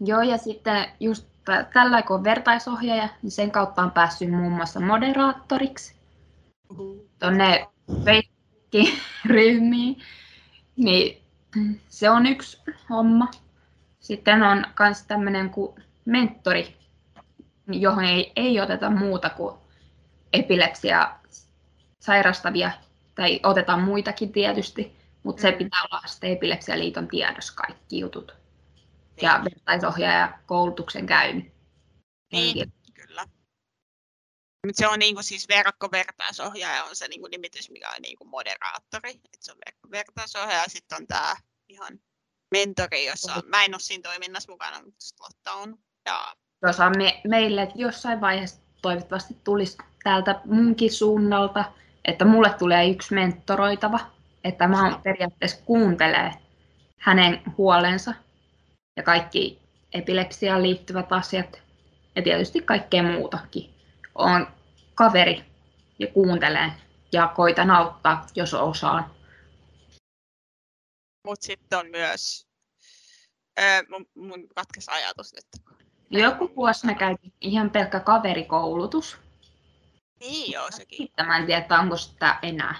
Joo, 0.00 0.22
ja 0.22 0.38
sitten 0.38 0.88
just 1.00 1.26
tä- 1.44 1.66
tällä 1.72 2.02
kun 2.02 2.16
on 2.16 2.24
vertaisohjaaja, 2.24 3.08
niin 3.22 3.30
sen 3.30 3.50
kautta 3.50 3.82
on 3.82 3.90
päässyt 3.90 4.30
muun 4.30 4.52
muassa 4.52 4.80
moderaattoriksi 4.80 5.94
tuonne 7.18 7.66
Facebook-ryhmiin. 8.04 9.96
Niin 10.76 11.22
se 11.88 12.10
on 12.10 12.26
yksi 12.26 12.60
homma. 12.90 13.30
Sitten 14.00 14.42
on 14.42 14.64
myös 14.78 15.02
tämmöinen 15.02 15.50
kuin 15.50 15.82
mentori, 16.04 16.76
johon 17.66 18.04
ei, 18.04 18.32
ei 18.36 18.60
oteta 18.60 18.90
muuta 18.90 19.30
kuin 19.30 19.54
epilepsia 20.32 21.10
sairastavia, 21.98 22.70
tai 23.14 23.40
otetaan 23.42 23.82
muitakin 23.82 24.32
tietysti, 24.32 24.96
mutta 25.22 25.42
se 25.42 25.50
Mm. 25.50 25.58
pitää 25.58 25.80
olla 25.90 26.02
sitten 26.06 26.30
Epilepsialiiton 26.32 27.08
tiedossa 27.08 27.54
kaikki 27.54 27.98
jutut. 27.98 28.39
Ja 29.22 29.40
vertaisohjaaja 29.44 30.38
koulutuksen 30.46 31.06
käynyt. 31.06 31.44
Niin, 32.32 32.56
henkilö. 32.56 32.66
kyllä. 32.94 33.26
Mut 34.66 34.76
se 34.76 34.88
on 34.88 34.98
niinku 34.98 35.22
siis 35.22 35.48
verkkovertaisohjaaja 35.48 36.84
on 36.84 36.96
se 36.96 37.08
niinku 37.08 37.26
nimitys, 37.26 37.70
mikä 37.70 37.88
on 37.88 38.02
niinku 38.02 38.24
moderaattori. 38.24 39.10
Et 39.10 39.42
se 39.42 39.52
on 39.52 39.58
verkkovertaisohjaaja 39.66 40.62
ja 40.62 40.68
sitten 40.68 40.96
on 40.96 41.06
tämä 41.06 41.36
ihan 41.68 42.00
mentori, 42.50 43.06
jossa 43.06 43.34
on, 43.34 43.42
mä 43.46 43.64
en 43.64 43.74
ole 43.74 43.80
siinä 43.80 44.02
toiminnassa 44.02 44.52
mukana, 44.52 44.82
mutta 44.82 45.04
Lotta 45.20 45.52
on. 45.52 45.78
Ja 46.06 46.36
on 46.86 46.92
me, 46.98 47.20
meille 47.28 47.62
että 47.62 47.74
jossain 47.78 48.20
vaiheessa 48.20 48.60
toivottavasti 48.82 49.36
tulisi 49.44 49.78
täältä 50.02 50.40
munkin 50.44 50.92
suunnalta, 50.92 51.64
että 52.04 52.24
mulle 52.24 52.54
tulee 52.58 52.88
yksi 52.88 53.14
mentoroitava, 53.14 54.00
että 54.44 54.68
mä 54.68 55.00
periaatteessa 55.02 55.64
kuuntelee 55.64 56.32
hänen 56.98 57.42
huolensa 57.58 58.14
ja 58.96 59.02
kaikki 59.02 59.58
epilepsiaan 59.92 60.62
liittyvät 60.62 61.12
asiat 61.12 61.62
ja 62.16 62.22
tietysti 62.22 62.62
kaikkea 62.62 63.02
muutakin. 63.02 63.74
On 64.14 64.46
kaveri 64.94 65.44
ja 65.98 66.06
kuuntelen 66.06 66.72
ja 67.12 67.28
koitan 67.28 67.70
auttaa, 67.70 68.26
jos 68.34 68.54
osaan. 68.54 69.14
Mutta 71.26 71.46
sitten 71.46 71.78
on 71.78 71.90
myös, 71.90 72.46
öö, 73.60 73.82
mun, 73.88 74.06
mun 74.14 74.48
katkes 74.54 74.88
ajatus 74.88 75.34
nyt. 75.34 75.64
Joku 76.10 76.52
vuosi 76.56 76.86
mä 76.86 76.94
käytin 76.94 77.32
ihan 77.40 77.70
pelkkä 77.70 78.00
kaverikoulutus. 78.00 79.16
Niin 80.20 80.52
joo, 80.52 80.70
sekin. 80.70 80.98
Sitten 80.98 81.26
mä 81.26 81.36
en 81.36 81.46
tiedä, 81.46 81.78
onko 81.80 81.96
sitä 81.96 82.38
enää. 82.42 82.74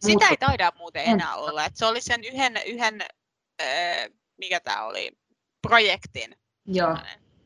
Sitä 0.00 0.28
ei 0.28 0.36
taida 0.36 0.72
muuten 0.78 1.02
En. 1.02 1.10
enää 1.10 1.36
olla. 1.36 1.64
Et 1.64 1.76
se 1.76 1.86
oli 1.86 2.00
sen 2.00 2.24
yhden, 2.24 2.60
yhden 2.66 3.00
mikä 4.38 4.60
tämä 4.60 4.84
oli, 4.84 5.12
projektin 5.62 6.36
Joo. 6.64 6.96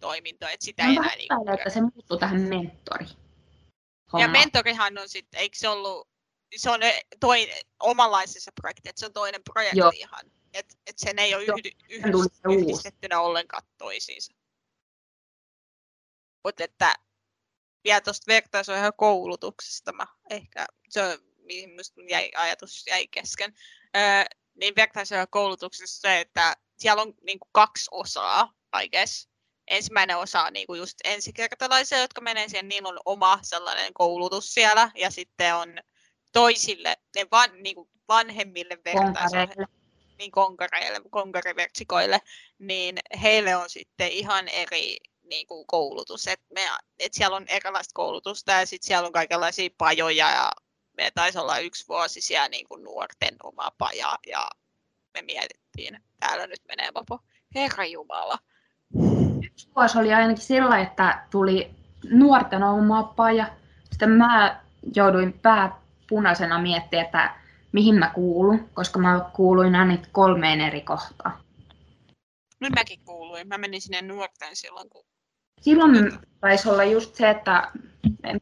toiminto, 0.00 0.48
että 0.48 0.64
sitä 0.64 0.82
ei 0.82 0.96
enää 0.96 1.12
epäilen, 1.12 1.54
että 1.54 1.70
se 1.70 1.80
muuttuu 1.80 2.18
tähän 2.18 2.40
mentori. 2.40 3.06
Ja 4.18 4.28
mentorihan 4.28 4.98
on 4.98 5.08
sitten, 5.08 5.40
eikö 5.40 5.58
se 5.58 5.68
ollut, 5.68 6.08
se 6.56 6.70
on 6.70 6.82
eh, 6.82 7.00
toinen, 7.20 7.56
omanlaisessa 7.80 8.50
projekti, 8.60 8.88
että 8.88 9.00
se 9.00 9.06
on 9.06 9.12
toinen 9.12 9.40
projekti 9.52 9.78
Joo. 9.78 9.92
ihan. 9.94 10.20
Että 10.54 10.74
et 10.86 10.98
sen 10.98 11.18
ei 11.18 11.34
ole 11.34 11.42
yhdy, 11.42 11.70
yhdist, 11.88 12.40
yhdistettynä 12.50 13.20
ollenkaan 13.20 13.62
toisiinsa. 13.78 14.32
Mutta 16.44 16.64
että 16.64 16.94
vielä 17.84 18.00
tuosta 18.00 18.26
vertaisohjaajan 18.26 18.92
koulutuksesta 18.96 19.92
mä 19.92 20.06
ehkä, 20.30 20.66
se 20.88 21.02
on, 21.02 21.18
mihin 21.38 21.70
jäi, 22.08 22.30
ajatus 22.36 22.86
jäi 22.86 23.06
kesken, 23.06 23.54
öö, 23.96 24.24
niin 24.54 24.76
vertaisohjaajan 24.76 25.28
koulutuksessa 25.30 26.00
se, 26.00 26.20
että 26.20 26.56
siellä 26.80 27.02
on 27.02 27.14
niinku 27.22 27.48
kaksi 27.52 27.88
osaa, 27.90 28.54
I 28.82 28.88
guess. 28.88 29.28
Ensimmäinen 29.68 30.18
osa 30.18 30.42
on 30.42 30.52
niinku 30.52 30.74
just 30.74 30.98
ensikertalaisia, 31.04 31.98
jotka 31.98 32.20
menee 32.20 32.48
siihen, 32.48 32.68
niillä 32.68 32.88
on 32.88 33.00
oma 33.04 33.38
sellainen 33.42 33.94
koulutus 33.94 34.54
siellä, 34.54 34.90
ja 34.94 35.10
sitten 35.10 35.54
on 35.54 35.74
toisille, 36.32 36.96
ne 37.16 37.26
van, 37.30 37.50
niinku 37.62 37.90
vanhemmille 38.08 38.78
vertaisohjaajille, 38.84 39.54
Konkareille. 39.54 40.16
niin 40.18 40.30
konkareille, 40.30 41.00
konkarivertsikoille, 41.10 42.20
niin 42.58 42.98
heille 43.22 43.56
on 43.56 43.70
sitten 43.70 44.08
ihan 44.08 44.48
eri 44.48 44.96
niin 45.22 45.46
kuin 45.46 45.66
koulutus. 45.66 46.28
Et 46.28 46.40
me, 46.54 46.60
et 46.98 47.14
siellä 47.14 47.36
on 47.36 47.48
erilaista 47.48 47.92
koulutusta 47.94 48.52
ja 48.52 48.66
sitten 48.66 48.86
siellä 48.86 49.06
on 49.06 49.12
kaikenlaisia 49.12 49.70
pajoja 49.78 50.30
ja 50.30 50.52
me 50.96 51.10
taisi 51.14 51.38
olla 51.38 51.58
yksi 51.58 51.88
vuosi 51.88 52.20
siellä 52.20 52.48
niin 52.48 52.68
kuin 52.68 52.84
nuorten 52.84 53.36
oma 53.42 53.70
paja 53.78 54.18
ja 54.26 54.50
me 55.14 55.22
mietittiin, 55.22 55.94
että 55.94 56.08
täällä 56.20 56.46
nyt 56.46 56.60
menee 56.68 56.88
vapo. 56.94 57.18
Herra 57.54 57.84
Jumala. 57.84 58.38
Yksi 59.42 59.68
vuosi 59.76 59.98
oli 59.98 60.14
ainakin 60.14 60.42
sillä, 60.42 60.80
että 60.80 61.26
tuli 61.30 61.70
nuorten 62.10 62.62
oma 62.62 63.02
paja. 63.02 63.46
Sitten 63.90 64.10
mä 64.10 64.60
jouduin 64.96 65.32
pää 65.32 65.80
punaisena 66.08 66.58
miettimään, 66.58 67.04
että 67.04 67.34
mihin 67.72 67.94
mä 67.94 68.10
kuulun, 68.14 68.68
koska 68.74 68.98
mä 68.98 69.30
kuuluin 69.32 69.74
aina 69.74 69.98
kolmeen 70.12 70.60
eri 70.60 70.80
kohtaan. 70.80 71.32
Nyt 72.60 72.72
mäkin 72.74 73.00
kuuluin. 73.04 73.48
Mä 73.48 73.58
menin 73.58 73.80
sinne 73.80 74.02
nuorten 74.02 74.56
silloin, 74.56 74.90
kun... 74.90 75.04
Silloin 75.60 76.12
taisi 76.40 76.68
olla 76.68 76.84
just 76.84 77.14
se, 77.14 77.30
että 77.30 77.70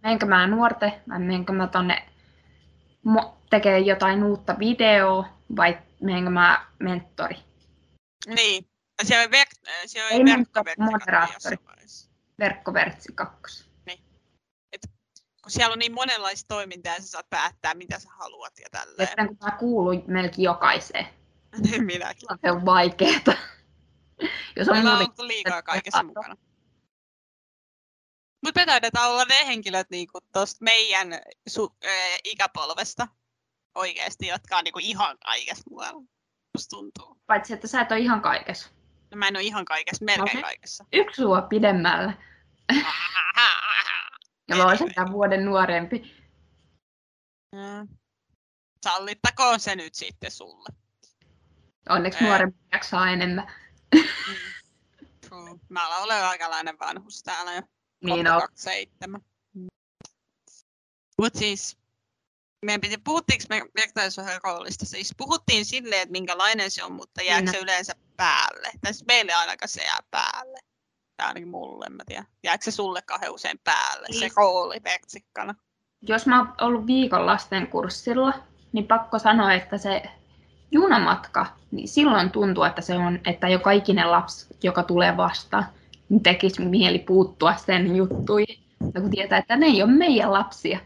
menenkö 0.03 0.27
mä 0.27 0.47
nuorten 0.47 0.93
vai 1.09 1.19
menenkö 1.19 1.53
mä 1.53 1.67
tonne 1.67 2.09
tekee 3.51 3.79
jotain 3.79 4.25
uutta 4.25 4.59
videoa 4.59 5.29
vai 5.57 5.79
menenkö 6.01 6.31
mä 6.31 6.67
mentori? 6.79 7.37
Niin. 8.27 8.69
Siellä 9.03 9.29
oli, 9.29 9.39
ver- 9.39 9.87
siellä 9.87 10.09
oli 10.09 10.31
Ei 10.31 10.37
verkkovertsi 10.37 11.57
Verkkovertsi 12.39 13.13
2 13.15 13.69
kun 15.49 15.53
siellä 15.53 15.73
on 15.73 15.79
niin 15.79 15.93
monenlaista 15.93 16.49
toimintaa 16.49 16.95
ja 16.95 17.01
sä 17.01 17.07
saat 17.07 17.31
päättää, 17.31 17.75
mitä 17.75 17.99
sä 17.99 18.09
haluat 18.11 18.59
ja 18.59 18.67
tälleen. 18.71 19.09
Että 19.09 19.27
kun 19.27 19.37
mä 19.45 19.51
kuulun 19.51 20.05
melkein 20.07 20.43
jokaiseen. 20.43 21.07
Niin 21.71 21.85
minäkin. 21.85 22.29
Se 22.45 22.51
on 22.51 22.67
vaikeeta. 22.67 23.33
Jos 24.57 24.69
on 24.69 24.87
ollut 24.87 25.19
liikaa 25.19 25.63
kaikessa 25.63 26.03
mukana. 26.03 26.37
Mutta 28.45 28.61
me 28.61 28.67
taidetaan 28.67 29.11
olla 29.11 29.25
ne 29.25 29.47
henkilöt 29.47 29.91
niinku 29.91 30.19
tuosta 30.33 30.65
meidän 30.65 31.13
su- 31.51 31.77
äh, 31.87 32.19
ikäpolvesta 32.25 33.09
oikeasti, 33.75 34.27
jotka 34.27 34.57
on 34.57 34.65
niinku 34.65 34.79
ihan 34.83 35.19
kaikessa 35.19 35.65
muualla. 35.71 36.03
Musta 36.55 36.77
tuntuu. 36.77 37.21
Paitsi, 37.27 37.55
että 37.55 37.67
sä 37.67 37.81
et 37.81 37.93
ole 37.93 38.01
ihan 38.01 38.21
kaikessa. 38.21 38.71
No, 39.11 39.17
mä 39.17 39.29
en 39.29 39.37
ole 39.37 39.45
ihan 39.45 39.65
kaikessa, 39.65 40.05
melkein 40.05 40.39
okay. 40.39 40.43
kaikessa. 40.43 40.85
Yksi 40.93 41.23
sua 41.23 41.43
pidemmällä. 41.43 42.13
Ja 44.49 44.57
mä 44.57 44.65
olisin 44.65 44.95
tämän 44.95 45.13
vuoden 45.13 45.45
nuorempi. 45.45 46.17
Mm. 47.55 47.89
Sallittakoon 48.85 49.61
se 49.61 49.77
nyt 49.77 49.95
sitten 49.95 50.31
sulle. 50.31 50.69
Onneksi 51.89 52.25
nuorempi 52.25 52.59
jaksaa 52.73 53.11
enemmän. 53.11 53.53
Mm. 55.31 55.61
Mä 55.69 55.99
olen 55.99 56.25
aikalainen 56.25 56.79
vanhus 56.79 57.23
täällä 57.23 57.55
jo. 57.55 57.63
Niin 58.05 58.29
on. 58.29 58.41
27. 58.41 59.21
Mut 61.19 61.35
siis, 61.35 61.79
meidän 62.65 62.81
piti, 62.81 62.99
puhuttiinko 62.99 63.45
me 63.49 63.63
vertaisuuden 63.75 64.41
roolista? 64.45 64.87
Siis 64.87 65.15
puhuttiin 65.17 65.65
silleen, 65.65 66.03
että 66.03 66.13
minkälainen 66.13 66.71
se 66.71 66.85
on, 66.85 66.93
mutta 66.93 67.23
jääkö 67.23 67.43
Minä. 67.43 67.53
se 67.53 67.59
yleensä 67.59 67.95
päälle? 68.17 68.71
Tai 68.81 68.95
siis 68.95 69.07
meille 69.07 69.35
ainakaan 69.35 69.69
se 69.69 69.83
jää 69.83 70.01
päälle. 70.11 70.59
Tai 71.17 71.27
ainakin 71.27 71.49
mulle, 71.49 71.87
en 71.87 71.93
mä 71.93 72.03
tiedä. 72.07 72.25
Jääkö 72.43 72.65
se 72.65 72.71
sulle 72.71 73.03
kauhean 73.03 73.35
usein 73.35 73.59
päälle, 73.65 74.07
se 74.11 74.21
niin. 74.21 74.33
rooli 74.37 74.81
vertsikkana? 74.85 75.55
Jos 76.03 76.27
mä 76.27 76.39
oon 76.39 76.55
ollut 76.61 76.87
viikon 76.87 77.27
lasten 77.27 77.67
kurssilla, 77.67 78.33
niin 78.73 78.87
pakko 78.87 79.19
sanoa, 79.19 79.53
että 79.53 79.79
se 79.79 80.03
junamatka, 80.71 81.47
niin 81.71 81.89
silloin 81.89 82.31
tuntuu, 82.31 82.65
että 82.65 82.83
se 82.83 82.95
on, 82.95 83.21
että 83.27 83.49
jo 83.49 83.59
kaikinen 83.59 84.11
lapsi, 84.11 84.47
joka 84.63 84.83
tulee 84.83 85.17
vastaan, 85.17 85.67
tekisi 86.23 86.63
mieli 86.63 86.99
puuttua 86.99 87.55
sen 87.57 87.97
juttuihin. 87.97 88.59
Ja 88.95 89.01
kun 89.01 89.11
tietää, 89.11 89.39
että 89.39 89.57
ne 89.57 89.67
ei 89.67 89.83
ole 89.83 89.91
meidän 89.91 90.33
lapsia. 90.33 90.79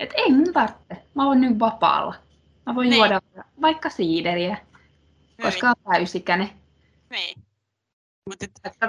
Että 0.00 0.14
ei 0.16 0.32
mun 0.32 0.52
tarvitse. 0.52 0.96
Mä 1.14 1.26
oon 1.26 1.40
nyt 1.40 1.58
vapaalla. 1.58 2.14
Mä 2.66 2.74
voin 2.74 2.90
niin. 2.90 2.98
juoda 2.98 3.20
vaikka 3.60 3.90
siideriä, 3.90 4.56
koska 5.42 5.68
on 5.68 5.74
täysikäinen. 5.92 6.50
Niin. 7.10 7.42
Mutta 8.28 8.46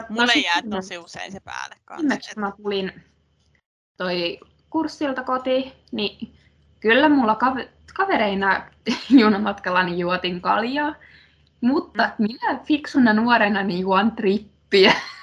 mulle 0.10 0.34
jää 0.34 0.62
tosi 0.70 0.98
usein 0.98 1.32
se 1.32 1.40
päälle 1.40 1.76
kanssa. 1.86 2.08
Viimeksi 2.08 2.40
mä 2.40 2.52
tulin 2.63 2.92
toi 3.98 4.40
kurssilta 4.70 5.24
kotiin, 5.24 5.72
niin 5.92 6.34
kyllä 6.80 7.10
mulla 7.10 7.38
kavereina 7.94 8.63
junamatkallani 9.20 10.00
juotin 10.00 10.42
kaljaa, 10.42 10.96
mutta 11.62 12.04
mm. 12.04 12.28
minä 12.28 12.60
fiksuna 12.63 13.13
nuorena 13.13 13.63
niin 13.63 13.80
juon 13.80 14.12
trippiä. 14.12 14.94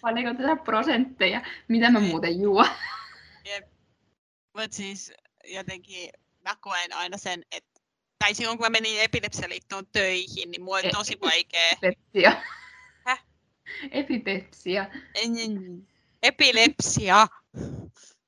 paljonko 0.00 0.42
tätä 0.42 0.56
prosentteja, 0.64 1.42
mitä 1.68 1.90
mä 1.90 2.00
muuten 2.00 2.40
juon. 2.40 2.68
Mutta 4.56 4.76
siis 4.76 5.12
jotenkin 5.44 6.10
mä 6.40 6.56
koen 6.60 6.92
aina 6.96 7.18
sen, 7.18 7.42
että 7.52 7.80
tai 8.18 8.34
silloin 8.34 8.58
kun 8.58 8.66
mä 8.66 8.70
menin 8.70 9.00
epilepsialiittoon 9.00 9.86
töihin, 9.92 10.50
niin 10.50 10.62
mulla 10.62 10.78
oli 10.78 10.90
tosi 10.90 11.18
vaikea. 11.20 11.70
Epipepsia. 11.82 12.42
Häh? 13.06 13.24
Epipepsia. 13.90 14.90
Epilepsia. 16.22 17.28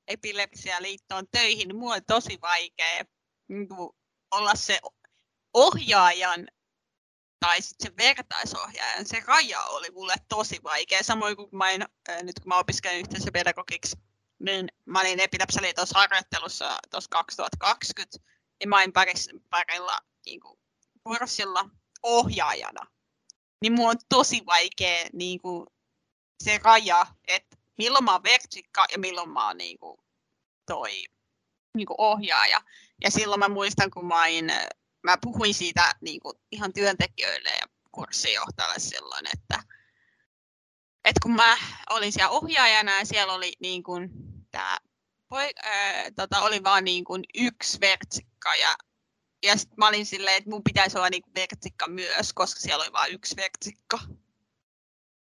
Epilepsialiittoon 0.07 1.27
töihin, 1.31 1.67
niin 1.67 1.75
mulla 1.75 1.93
oli 1.93 2.01
tosi 2.01 2.37
vaikea 2.41 3.05
niin 3.47 3.67
olla 4.31 4.55
se 4.55 4.79
ohjaajan 5.53 6.47
tai 7.39 7.61
sitten 7.61 7.91
se 7.91 7.97
vertaisohjaajan, 7.97 9.05
se 9.05 9.23
raja 9.27 9.61
oli 9.61 9.91
mulle 9.91 10.13
tosi 10.29 10.59
vaikea. 10.63 11.03
Samoin 11.03 11.35
kuin 11.35 11.49
mä 11.51 11.69
en, 11.71 11.85
nyt 12.23 12.39
kun 12.39 12.49
mä 12.49 12.59
opiskelen 12.59 12.99
yhteisöpedagogiksi, 12.99 13.97
niin 14.39 14.67
mä 14.85 14.99
olin 14.99 15.19
epilepsialiitossa 15.19 15.99
harjoittelussa 15.99 16.77
tuossa 16.91 17.09
2020, 17.09 18.17
niin 18.59 18.69
mä 18.69 18.77
olin 18.77 18.93
parilla 19.49 19.97
niin 20.25 20.39
kuin, 20.39 20.59
kurssilla 21.03 21.69
ohjaajana. 22.03 22.87
Niin 23.61 23.73
mulla 23.73 23.89
on 23.89 23.95
tosi 24.09 24.45
vaikea 24.45 25.05
niin 25.13 25.39
kuin, 25.39 25.67
se 26.43 26.59
raja, 26.63 27.05
että 27.27 27.57
milloin 27.77 28.03
mä 28.03 28.11
oon 28.11 28.23
ja 28.91 28.99
milloin 28.99 29.29
mä 29.29 29.47
oon 29.47 29.57
niin 29.57 29.77
kuin, 29.77 29.97
toi 30.65 31.05
niin 31.75 31.87
kuin 31.87 32.01
ohjaaja. 32.01 32.61
Ja 33.01 33.11
silloin 33.11 33.39
mä 33.39 33.49
muistan, 33.49 33.91
kun 33.91 34.05
mä, 34.05 34.23
olin, 34.23 34.51
mä 35.05 35.17
puhuin 35.21 35.53
siitä 35.53 35.95
niin 36.01 36.19
kuin, 36.19 36.37
ihan 36.51 36.73
työntekijöille 36.73 37.49
ja 37.49 37.65
kurssijohtajalle 37.91 38.79
silloin, 38.79 39.25
että, 39.33 39.63
että 41.05 41.19
kun 41.23 41.35
mä 41.35 41.57
olin 41.89 42.11
siellä 42.11 42.29
ohjaajana 42.29 42.99
ja 42.99 43.05
siellä 43.05 43.33
oli 43.33 43.53
niin 43.59 43.83
kuin, 43.83 44.09
tämä 44.51 44.77
poi, 45.29 45.49
äh, 45.65 46.05
tota, 46.15 46.41
oli 46.41 46.63
vaan 46.63 46.83
niin 46.83 47.03
kuin 47.03 47.23
yksi 47.35 47.79
vertsikka 47.79 48.55
ja, 48.55 48.75
ja 49.43 49.57
sitten 49.57 49.75
mä 49.77 49.87
olin 49.87 50.05
silleen, 50.05 50.37
että 50.37 50.49
mun 50.49 50.63
pitäisi 50.63 50.97
olla 50.97 51.09
niin 51.09 51.21
kuin 51.21 51.35
vertsikka 51.35 51.87
myös, 51.87 52.33
koska 52.33 52.59
siellä 52.59 52.83
oli 52.83 52.93
vain 52.93 53.13
yksi 53.13 53.35
vertsikka. 53.35 53.99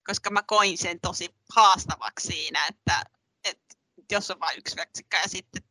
Koska 0.06 0.30
mä 0.30 0.42
koin 0.42 0.78
sen 0.78 1.00
tosi 1.00 1.34
haastavaksi 1.56 2.26
siinä, 2.26 2.66
että, 2.66 3.04
että 3.44 3.74
jos 4.12 4.30
on 4.30 4.40
vain 4.40 4.58
yksi 4.58 4.76
vertsikka 4.76 5.16
ja 5.16 5.28
sitten 5.28 5.62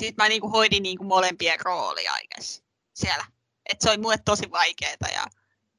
sitten 0.00 0.24
mä 0.24 0.28
niinku 0.28 0.48
hoidin 0.48 0.82
niinku 0.82 1.04
molempien 1.04 1.60
roolia 1.64 2.12
siellä. 2.94 3.24
Et 3.70 3.80
se 3.80 3.90
oli 3.90 3.98
mulle 3.98 4.18
tosi 4.24 4.50
vaikeaa. 4.50 4.92
Ja, 5.14 5.26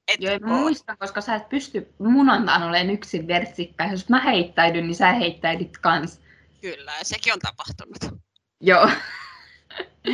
et 0.07 0.21
Joo, 0.21 0.39
mä 0.39 0.47
muistan, 0.47 0.97
koska 0.97 1.21
sä 1.21 1.35
et 1.35 1.49
pysty 1.49 1.93
mun 1.99 2.29
antaan 2.29 2.63
olemaan 2.63 2.89
yksin 2.89 3.27
vertsikkä. 3.27 3.85
Jos 3.91 4.09
mä 4.09 4.21
heittäydyn, 4.21 4.87
niin 4.87 4.95
sä 4.95 5.11
heittäydyt 5.11 5.77
kans. 5.77 6.21
Kyllä, 6.61 6.91
ja 6.97 7.05
sekin 7.05 7.33
on 7.33 7.39
tapahtunut. 7.39 8.21
Joo. 8.61 8.89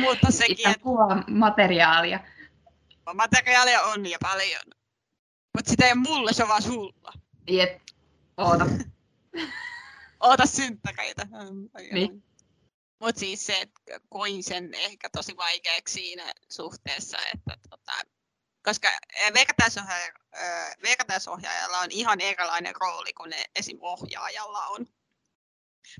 Mutta 0.00 0.30
sekin... 0.40 0.68
Että... 0.68 0.80
materiaalia. 1.28 2.20
Materiaalia 3.14 3.82
on 3.82 4.06
ja 4.06 4.18
paljon. 4.22 4.62
Mutta 5.56 5.70
sitä 5.70 5.86
ei 5.86 5.92
ole 5.92 6.00
mulle, 6.08 6.32
se 6.32 6.42
on 6.42 6.48
vaan 6.48 6.62
sulla. 6.62 7.12
Jep. 7.50 7.80
Oota. 8.36 8.66
Oota 10.20 10.46
synttäreitä. 10.46 11.26
Niin. 11.92 12.22
Mutta 13.00 13.20
siis 13.20 13.46
se, 13.46 13.60
että 13.60 14.00
koin 14.08 14.42
sen 14.42 14.74
ehkä 14.74 15.08
tosi 15.10 15.36
vaikeaksi 15.36 15.94
siinä 15.94 16.32
suhteessa, 16.50 17.18
että 17.34 17.56
tota, 17.70 17.92
koska 18.64 18.88
vertaisohjaajalla 20.82 21.78
on 21.78 21.90
ihan 21.90 22.20
erilainen 22.20 22.74
rooli 22.80 23.12
kuin 23.12 23.32
esim. 23.56 23.78
ohjaajalla 23.80 24.66
on. 24.66 24.86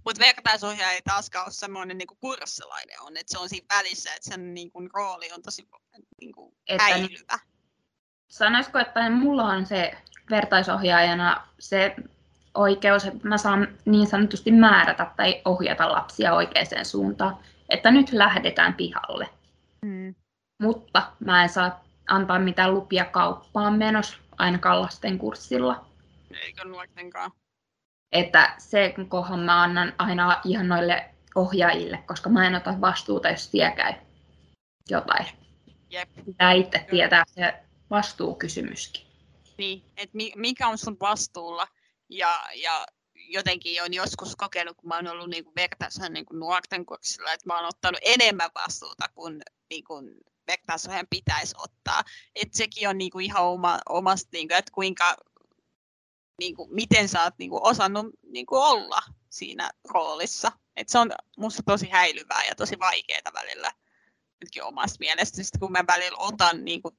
Mutta 0.04 0.20
vertaisohjaaja 0.20 0.92
ei 0.92 1.02
taaskaan 1.02 1.44
ole 1.44 1.52
semmoinen 1.52 1.98
niin 1.98 2.08
kurssilainen 2.20 3.00
on, 3.00 3.16
että 3.16 3.32
se 3.32 3.38
on 3.38 3.48
siinä 3.48 3.66
välissä, 3.74 4.14
että 4.14 4.30
sen 4.30 4.54
niin 4.54 4.70
kuin, 4.70 4.90
rooli 4.94 5.32
on 5.32 5.42
tosi 5.42 5.68
niin 6.20 6.32
kuin, 6.32 6.56
että, 6.68 6.82
häilyvä. 6.82 7.38
Sanoisiko, 8.28 8.78
että 8.78 9.10
mulla 9.10 9.44
on 9.44 9.66
se 9.66 9.92
vertaisohjaajana 10.30 11.48
se 11.58 11.94
oikeus, 12.54 13.04
että 13.04 13.28
mä 13.28 13.38
saan 13.38 13.68
niin 13.84 14.06
sanotusti 14.06 14.52
määrätä 14.52 15.10
tai 15.16 15.42
ohjata 15.44 15.92
lapsia 15.92 16.34
oikeaan 16.34 16.84
suuntaan, 16.84 17.36
että 17.68 17.90
nyt 17.90 18.12
lähdetään 18.12 18.74
pihalle. 18.74 19.28
Mm. 19.84 20.14
mutta 20.62 21.12
mä 21.20 21.42
en 21.42 21.48
saa 21.48 21.84
antaa 22.08 22.38
mitään 22.38 22.74
lupia 22.74 23.04
kauppaan 23.04 23.74
menossa 23.74 24.16
ainakaan 24.38 24.82
lasten 24.82 25.18
kurssilla. 25.18 25.84
Eikö 26.42 26.64
nuortenkaan? 26.64 27.32
Että 28.12 28.54
se 28.58 28.94
kohan 29.08 29.40
mä 29.40 29.62
annan 29.62 29.92
aina 29.98 30.40
ihan 30.44 30.68
noille 30.68 31.10
ohjaajille, 31.34 31.96
koska 32.06 32.30
mä 32.30 32.46
en 32.46 32.54
ota 32.54 32.80
vastuuta, 32.80 33.28
jos 33.28 33.48
tie 33.48 33.72
käy 33.76 33.92
jotain. 34.90 35.26
Jep. 35.90 36.08
Pitää 36.26 36.52
itse 36.52 36.86
tietää 36.90 37.24
se 37.26 37.54
vastuukysymyskin. 37.90 39.06
Niin, 39.58 39.82
että 39.96 40.18
mikä 40.36 40.68
on 40.68 40.78
sun 40.78 40.96
vastuulla 41.00 41.66
ja, 42.10 42.42
ja 42.54 42.86
jotenkin 43.14 43.82
on 43.82 43.94
joskus 43.94 44.36
kokenut, 44.36 44.76
kun 44.76 44.92
oon 44.92 45.06
ollut 45.06 45.30
niin 45.30 45.44
vertaisena 45.56 46.08
niin 46.08 46.26
nuorten 46.32 46.86
kurssilla, 46.86 47.32
että 47.32 47.54
oon 47.54 47.64
ottanut 47.64 48.00
enemmän 48.02 48.50
vastuuta 48.54 49.08
kuin, 49.14 49.42
niin 49.70 49.84
kuin 49.84 50.14
vertaisohjaajan 50.46 51.06
pitäisi 51.10 51.54
ottaa. 51.58 52.02
Et 52.34 52.54
sekin 52.54 52.88
on 52.88 52.98
niin 52.98 53.10
kuin 53.10 53.24
ihan 53.24 53.44
oma, 53.44 53.78
omasta, 53.88 54.28
niin 54.32 54.48
kuin, 54.48 54.58
että 54.58 54.72
kuinka, 54.74 55.16
niin 56.38 56.56
kuin, 56.56 56.74
miten 56.74 57.08
sä 57.08 57.22
oot 57.22 57.34
niin 57.38 57.50
kuin, 57.50 57.62
osannut 57.62 58.06
niin 58.32 58.46
kuin 58.46 58.62
olla 58.62 59.02
siinä 59.30 59.70
roolissa. 59.88 60.52
Et 60.76 60.88
se 60.88 60.98
on 60.98 61.10
musta 61.36 61.62
tosi 61.66 61.88
häilyvää 61.88 62.44
ja 62.44 62.54
tosi 62.54 62.78
vaikeaa 62.78 63.32
välillä 63.34 63.72
nytkin 64.40 64.64
omasta 64.64 64.96
mielestä. 65.00 65.42
Kun 65.58 65.72
mä 65.72 65.84
välillä 65.86 66.18
otan 66.18 66.64
niin 66.64 66.82
kuin, 66.82 66.98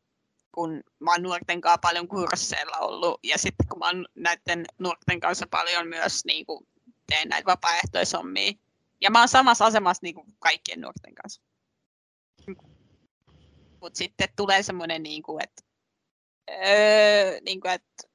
kun 0.52 0.84
mä 1.00 1.12
oon 1.12 1.24
nuorten 1.24 1.62
kanssa 1.62 1.78
paljon 1.78 2.08
kursseilla 2.08 2.78
ollut 2.78 3.20
ja 3.24 3.38
sitten 3.38 3.68
kun 3.68 3.80
mä 3.80 3.86
oon 3.86 4.06
näiden 4.16 4.66
nuorten 4.80 5.20
kanssa 5.20 5.48
paljon 5.52 5.88
myös 5.88 6.26
niin 6.26 6.46
kuin, 6.46 6.68
teen 7.08 7.30
näitä 7.30 7.46
vapaaehtoisommia. 7.46 8.54
Ja 9.02 9.12
mä 9.12 9.20
oon 9.20 9.28
samassa 9.28 9.66
asemassa 9.66 10.04
niin 10.04 10.16
kuin 10.16 10.28
kaikkien 10.40 10.82
nuorten 10.82 11.16
kanssa. 11.16 11.42
Mutta 13.82 13.98
sitten 13.98 14.30
tulee 14.36 14.64
semmoinen, 14.64 15.04
niin 15.04 15.24
kuin, 15.24 15.44
että, 15.44 15.64
öö, 16.50 17.40
niin 17.46 17.62
kuin, 17.62 17.72
että 17.72 18.08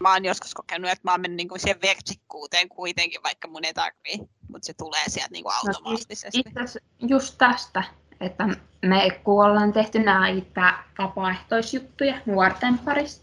mä 0.00 0.12
oon 0.12 0.24
joskus 0.24 0.54
kokenut, 0.54 0.90
että 0.90 1.02
mä 1.04 1.10
oon 1.10 1.20
mennyt 1.20 1.36
niin 1.36 1.48
kuin 1.48 1.60
siihen 1.60 1.82
vertikkuuteen 1.82 2.68
kuitenkin, 2.68 3.22
vaikka 3.22 3.48
mun 3.48 3.64
ei 3.64 3.74
tarvii, 3.74 4.18
mutta 4.48 4.66
se 4.66 4.74
tulee 4.74 5.08
sieltä 5.08 5.32
niin 5.32 5.44
kuin 5.44 5.52
no, 5.52 5.60
automaattisesti. 5.66 6.42
No, 6.54 6.62
itse 6.62 6.80
just 7.08 7.34
tästä, 7.38 7.84
että 8.20 8.48
me 8.86 9.20
kun 9.24 9.44
ollaan 9.44 9.72
tehty 9.72 9.98
näitä 9.98 10.74
vapaaehtoisjuttuja 10.98 12.14
nuorten 12.26 12.78
parissa, 12.78 13.22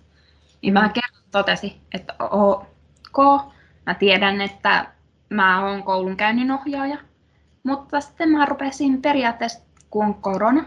niin 0.61 0.73
mä 0.73 0.89
kerran 0.89 1.23
totesin, 1.31 1.81
että 1.93 2.15
ok, 2.19 3.45
mä 3.85 3.93
tiedän, 3.93 4.41
että 4.41 4.91
mä 5.29 5.65
oon 5.65 5.83
koulunkäynnin 5.83 6.51
ohjaaja, 6.51 6.97
mutta 7.63 8.01
sitten 8.01 8.29
mä 8.29 8.45
rupesin 8.45 9.01
periaatteessa, 9.01 9.65
kun 9.89 10.05
on 10.05 10.13
korona, 10.13 10.65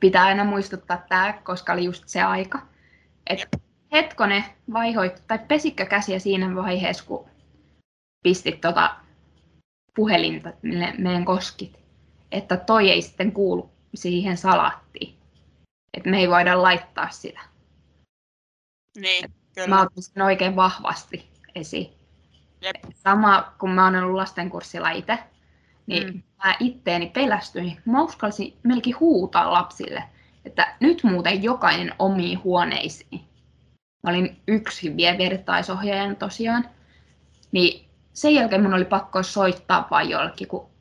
pitää 0.00 0.24
aina 0.24 0.44
muistuttaa 0.44 1.04
tämä, 1.08 1.34
koska 1.44 1.72
oli 1.72 1.84
just 1.84 2.04
se 2.06 2.22
aika, 2.22 2.58
että 3.26 3.58
hetkone 3.92 4.44
vaihoit, 4.72 5.22
tai 5.26 5.38
pesikö 5.48 5.86
käsiä 5.86 6.18
siinä 6.18 6.54
vaiheessa, 6.54 7.04
kun 7.06 7.28
pistit 8.22 8.60
tota 8.60 8.96
puhelinta, 9.96 10.52
meidän 10.98 11.24
koskit 11.24 11.83
että 12.34 12.56
toi 12.56 12.90
ei 12.90 13.02
sitten 13.02 13.32
kuulu 13.32 13.70
siihen 13.94 14.36
salaattiin. 14.36 15.14
Että 15.94 16.10
me 16.10 16.18
ei 16.18 16.30
voida 16.30 16.62
laittaa 16.62 17.10
sitä. 17.10 17.40
Niin, 18.98 19.34
kyllä. 19.54 19.68
Mä 19.68 19.82
otin 19.82 20.02
sen 20.02 20.22
oikein 20.22 20.56
vahvasti 20.56 21.30
esiin. 21.54 21.92
Jep. 22.60 22.76
Sama 22.94 23.54
kun 23.58 23.70
mä 23.70 23.84
oon 23.84 23.96
ollut 23.96 24.16
lastenkurssilla 24.16 24.90
itse, 24.90 25.18
niin 25.86 26.06
mm. 26.06 26.22
mä 26.44 26.54
itteeni 26.60 27.10
pelästyin. 27.10 27.80
Mä 27.84 28.02
uskalsin 28.02 28.56
melkein 28.62 29.00
huutaa 29.00 29.52
lapsille, 29.52 30.04
että 30.44 30.76
nyt 30.80 31.04
muuten 31.04 31.42
jokainen 31.42 31.94
omiin 31.98 32.44
huoneisiin. 32.44 33.20
Mä 34.02 34.10
olin 34.10 34.40
yksi 34.48 34.96
vielä 34.96 35.18
vertaisohjaajan 35.18 36.16
tosiaan. 36.16 36.68
Niin 37.52 37.88
sen 38.12 38.34
jälkeen 38.34 38.62
mun 38.62 38.74
oli 38.74 38.84
pakko 38.84 39.22
soittaa 39.22 39.88
vain 39.90 40.10
jollekin, 40.10 40.48
kun 40.48 40.73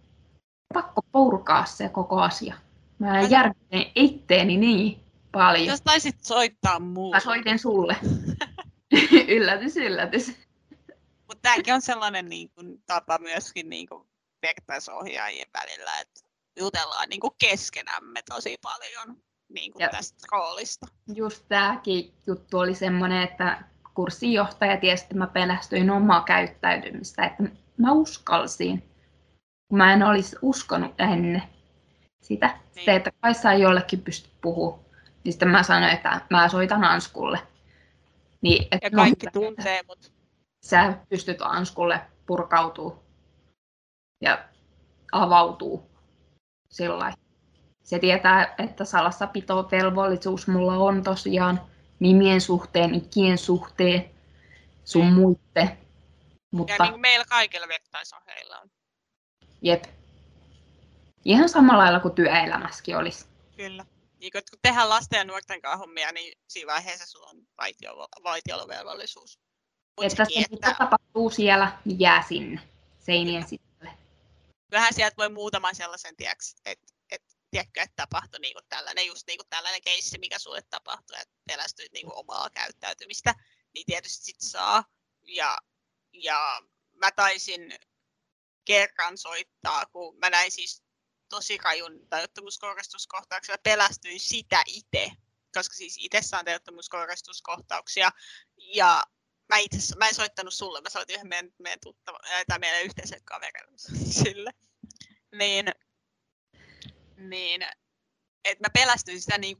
pakko 0.73 1.01
purkaa 1.11 1.65
se 1.65 1.89
koko 1.89 2.21
asia. 2.21 2.55
Mä 2.99 3.21
järkytin 3.21 3.91
itteeni 3.95 4.57
niin 4.57 5.03
paljon. 5.31 5.67
Jos 5.67 5.81
taisit 5.81 6.23
soittaa 6.23 6.79
muuta. 6.79 7.15
Mä 7.15 7.19
soitin 7.19 7.59
sulle. 7.59 7.95
yllätys, 9.27 9.77
yllätys. 9.77 10.27
Mutta 11.27 11.41
tämäkin 11.41 11.73
on 11.73 11.81
sellainen 11.81 12.29
niin 12.29 12.49
kuin, 12.49 12.83
tapa 12.85 13.17
myöskin 13.17 13.69
niin 13.69 13.87
kuin, 13.87 14.07
vertaisohjaajien 14.41 15.47
välillä, 15.53 15.99
että 16.01 16.21
jutellaan 16.59 17.09
niin 17.09 17.19
kuin 17.19 17.33
keskenämme 17.37 18.21
tosi 18.29 18.57
paljon 18.61 19.17
niin 19.49 19.73
kuin 19.73 19.89
tästä 19.91 20.27
roolista. 20.31 20.87
Just 21.15 21.45
tämäkin 21.47 22.13
juttu 22.27 22.59
oli 22.59 22.75
semmoinen, 22.75 23.23
että 23.23 23.63
kurssinjohtaja 23.93 24.77
tiesi, 24.77 25.03
että 25.03 25.15
mä 25.15 25.27
pelästyin 25.27 25.89
omaa 25.89 26.23
käyttäytymistä, 26.23 27.25
että 27.25 27.43
mä 27.77 27.91
uskalsin 27.91 28.83
mä 29.77 29.93
en 29.93 30.03
olisi 30.03 30.35
uskonut 30.41 30.93
ennen 30.99 31.43
sitä. 32.21 32.47
Niin. 32.47 32.59
Sitten, 32.71 32.95
että 32.95 33.11
kai 33.21 33.33
sä 33.33 33.53
jollekin 33.53 34.01
pysty 34.01 34.29
puhumaan. 34.41 34.83
Niin 35.23 35.33
sitten 35.33 35.47
mä 35.47 35.63
sanoin, 35.63 35.93
että 35.93 36.21
mä 36.29 36.49
soitan 36.49 36.83
Anskulle. 36.83 37.39
Niin, 38.41 38.67
että 38.71 38.87
ja 38.87 38.91
kaikki 38.91 39.25
no, 39.25 39.31
tuntee 39.31 39.81
mut. 39.87 40.13
Sä 40.65 40.93
pystyt 41.09 41.37
Anskulle 41.41 42.01
purkautuu 42.25 43.03
ja 44.21 44.45
avautuu 45.11 45.91
sillä 46.69 47.13
Se 47.83 47.99
tietää, 47.99 48.55
että 48.57 48.85
velvollisuus 49.71 50.47
mulla 50.47 50.73
on 50.73 51.03
tosiaan 51.03 51.61
nimien 51.99 52.41
suhteen, 52.41 52.95
ikien 52.95 53.37
suhteen, 53.37 54.09
sun 54.83 55.05
mm. 55.05 55.13
muitte. 55.13 55.77
Mutta... 56.51 56.73
Ja 56.79 56.91
niin 56.91 57.01
meillä 57.01 57.25
kaikilla 57.29 57.67
vertaisohjeilla 57.67 58.59
on. 58.59 58.69
Jep. 59.63 59.83
Ihan 61.25 61.49
samalla 61.49 61.83
lailla 61.83 61.99
kuin 61.99 62.15
työelämässäkin 62.15 62.97
olisi. 62.97 63.25
Kyllä. 63.57 63.85
Niin, 64.19 64.31
kun 64.31 64.41
tehdään 64.61 64.89
lasten 64.89 65.17
ja 65.17 65.23
nuorten 65.23 65.61
kanssa 65.61 65.77
hommia, 65.77 66.11
niin 66.11 66.37
siinä 66.47 66.73
vaiheessa 66.73 67.05
sulla 67.05 67.29
on 67.29 67.37
vaitiolovelvollisuus. 68.23 69.39
että 70.01 70.25
se, 70.25 70.45
että 70.51 70.75
tapahtuu 70.77 71.29
siellä, 71.29 71.77
niin 71.85 71.99
jää 71.99 72.23
sinne 72.27 72.61
seinien 72.99 73.43
sisälle. 73.43 73.97
Kyllähän 74.69 74.93
sieltä 74.93 75.17
voi 75.17 75.29
muutaman 75.29 75.75
sellaisen, 75.75 76.15
tiedäks, 76.15 76.55
että 76.65 76.85
et, 77.11 77.21
tiedätkö, 77.51 77.81
että 77.81 77.95
tapahtui 77.95 78.39
niin 78.39 78.53
kuin 78.53 78.65
tällainen, 78.69 79.07
just 79.07 79.27
niin 79.27 79.37
kuin 79.37 79.49
tällainen 79.49 79.81
keissi, 79.81 80.17
mikä 80.17 80.39
sulle 80.39 80.61
tapahtui, 80.69 81.17
että 81.21 81.35
pelästyit 81.47 81.91
niin 81.93 82.05
kuin 82.05 82.17
omaa 82.17 82.49
käyttäytymistä, 82.49 83.35
niin 83.73 83.85
tietysti 83.85 84.23
sit 84.25 84.41
saa. 84.41 84.83
Ja, 85.23 85.57
ja 86.13 86.61
mä 86.95 87.11
taisin 87.11 87.73
kerran 88.65 89.17
soittaa, 89.17 89.85
kun 89.85 90.17
mä 90.17 90.29
näin 90.29 90.51
siis 90.51 90.83
tosi 91.29 91.57
rajun 91.57 92.07
tajuttomuuskohdistuskohtauksia, 92.09 93.55
pelästyin 93.63 94.19
sitä 94.19 94.63
itse, 94.67 95.11
koska 95.53 95.75
siis 95.75 95.95
itse 95.99 96.21
saan 96.21 96.45
tajuttomuuskohdistuskohtauksia, 96.45 98.11
ja 98.57 99.03
mä 99.49 99.57
itse 99.57 99.95
mä 99.95 100.07
en 100.07 100.15
soittanut 100.15 100.53
sulle, 100.53 100.81
mä 100.81 100.89
soitin 100.89 101.15
yhden 101.15 101.27
meidän, 101.27 101.51
meidän, 101.59 101.79
tuttava, 101.83 102.19
tai 102.47 102.59
meidän 102.59 102.83
yhteisen 102.83 103.23
kaverille 103.23 103.77
sille. 104.23 104.51
Niin, 105.31 105.65
niin 107.17 107.65
että 108.45 108.63
mä 108.63 108.69
pelästyin 108.73 109.21
sitä 109.21 109.37
niin, 109.37 109.57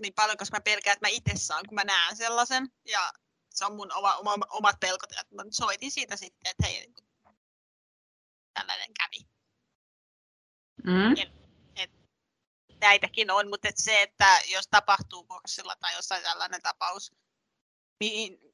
niin 0.00 0.14
paljon, 0.14 0.36
koska 0.36 0.56
mä 0.56 0.60
pelkään, 0.60 0.94
että 0.94 1.06
mä 1.06 1.10
itse 1.10 1.32
saan, 1.36 1.64
kun 1.68 1.74
mä 1.74 1.84
näen 1.84 2.16
sellaisen, 2.16 2.68
ja 2.84 3.12
se 3.50 3.64
on 3.64 3.76
mun 3.76 3.92
oma, 3.92 4.16
oma, 4.16 4.34
omat 4.50 4.80
pelkot, 4.80 5.12
että 5.12 5.34
mä 5.34 5.42
soitin 5.50 5.90
siitä 5.90 6.16
sitten, 6.16 6.50
että 6.50 6.66
hei, 6.66 6.94
tällainen 8.60 8.94
kävi. 8.94 9.28
Mm. 10.84 11.12
Et, 11.12 11.32
et, 11.76 11.90
näitäkin 12.80 13.30
on, 13.30 13.48
mutta 13.48 13.68
et 13.68 13.78
se, 13.78 14.02
että 14.02 14.40
jos 14.52 14.68
tapahtuu 14.70 15.24
kurssilla 15.24 15.76
tai 15.80 15.94
jossain 15.94 16.22
tällainen 16.22 16.62
tapaus, 16.62 17.12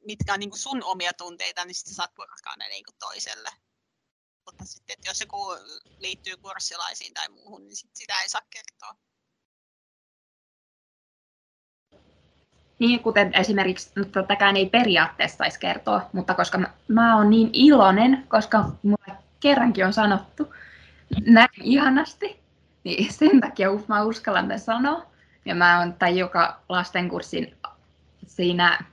mitkä 0.06 0.32
on 0.34 0.40
niin 0.40 0.58
sun 0.58 0.84
omia 0.84 1.12
tunteita, 1.12 1.64
niin 1.64 1.74
sitten 1.74 1.94
saat 1.94 2.14
purkaa 2.14 2.56
ne 2.56 2.68
niin 2.68 2.84
toiselle. 2.98 3.48
Mutta 4.46 4.64
sitten, 4.64 4.94
että 4.94 5.08
jos 5.10 5.20
joku 5.20 5.46
liittyy 5.98 6.36
kurssilaisiin 6.36 7.14
tai 7.14 7.28
muuhun, 7.28 7.66
niin 7.66 7.76
sit 7.76 7.90
sitä 7.94 8.20
ei 8.22 8.28
saa 8.28 8.40
kertoa. 8.50 9.06
Niin, 12.78 13.02
kuten 13.02 13.34
esimerkiksi, 13.34 13.90
no 13.96 14.04
tätäkään 14.04 14.56
ei 14.56 14.66
periaatteessa 14.66 15.36
saisi 15.36 15.60
kertoa, 15.60 16.10
mutta 16.12 16.34
koska 16.34 16.58
mä, 16.58 16.74
mä 16.88 17.16
oon 17.16 17.30
niin 17.30 17.50
iloinen, 17.52 18.26
koska 18.28 18.64
mulle 18.82 19.25
kerrankin 19.46 19.86
on 19.86 19.92
sanottu 19.92 20.54
näin 21.26 21.48
ihanasti, 21.62 22.40
niin 22.84 23.12
sen 23.12 23.40
takia 23.40 23.68
mä 23.88 24.02
uskallan 24.02 24.44
tämän 24.44 24.60
sanoa. 24.60 25.06
Ja 25.44 25.54
mä 25.54 25.78
oon 25.78 25.94
tai 25.94 26.18
joka 26.18 26.60
lastenkurssin 26.68 27.56
siinä 28.26 28.84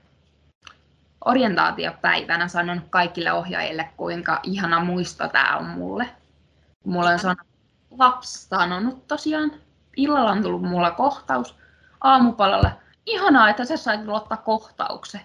orientaatiopäivänä 1.26 2.48
sanonut 2.48 2.84
kaikille 2.90 3.32
ohjaajille, 3.32 3.90
kuinka 3.98 4.40
ihana 4.44 4.80
muisto 4.80 5.28
tämä 5.28 5.58
on 5.58 5.66
mulle. 5.66 6.10
Mulle 6.86 7.14
on 7.14 7.20
sanonut, 7.20 7.48
lapsi 7.92 8.48
sanonut 8.48 9.08
tosiaan, 9.08 9.52
illalla 9.98 10.32
on 10.32 10.44
tullut 10.44 10.62
mulla 10.62 10.92
kohtaus 10.92 11.56
aamupalalla. 12.02 12.72
Ihanaa, 13.06 13.50
että 13.50 13.66
sä 13.66 13.78
sait 13.78 14.02
ottaa 14.08 14.38
kohtauksen. 14.38 15.22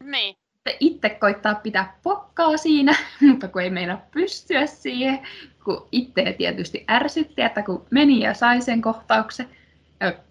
Niin. 0.00 0.36
Itse 0.80 1.10
koittaa 1.10 1.54
pitää 1.54 1.98
pokkaa 2.02 2.56
siinä, 2.56 2.96
mutta 3.28 3.48
kun 3.48 3.62
ei 3.62 3.70
meillä 3.70 3.98
pystyä 4.10 4.66
siihen, 4.66 5.28
kun 5.64 5.88
itse 5.92 6.34
tietysti 6.38 6.84
ärsytti, 6.90 7.42
että 7.42 7.62
kun 7.62 7.86
meni 7.90 8.20
ja 8.20 8.34
sai 8.34 8.62
sen 8.62 8.82
kohtauksen, 8.82 9.48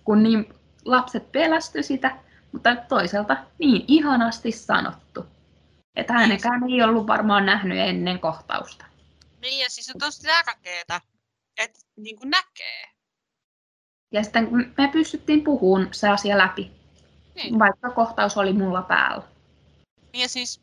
kun 0.04 0.24
niin 0.24 0.54
lapset 0.86 1.32
pelästy 1.32 1.84
sitä, 1.84 2.18
mutta 2.52 2.76
toisaalta 2.76 3.38
niin 3.60 3.86
ihanasti 3.88 4.52
sanottu. 4.52 5.26
Että 5.96 6.14
hänekään 6.14 6.64
ei 6.64 6.84
ollut 6.84 7.08
varmaan 7.08 7.46
nähnyt 7.46 7.78
ennen 7.78 8.20
kohtausta. 8.20 8.86
Niin, 9.42 9.64
ja 9.64 9.70
siis 9.70 9.90
on 9.90 10.00
tosi 10.00 10.22
tärkeää, 10.22 11.02
että 11.58 11.80
niin 11.96 12.16
kuin 12.18 12.30
näkee. 12.30 12.84
Ja 14.12 14.24
sitten 14.24 14.74
me 14.78 14.88
pystyttiin 14.88 15.44
puhumaan 15.44 15.88
se 15.92 16.10
asia 16.10 16.38
läpi, 16.38 16.72
niin. 17.36 17.60
vaikka 17.60 17.90
kohtaus 17.90 18.38
oli 18.38 18.54
mulla 18.54 18.82
päällä. 18.82 19.24
Niin 20.18 20.24
ja 20.24 20.30
siis 20.30 20.62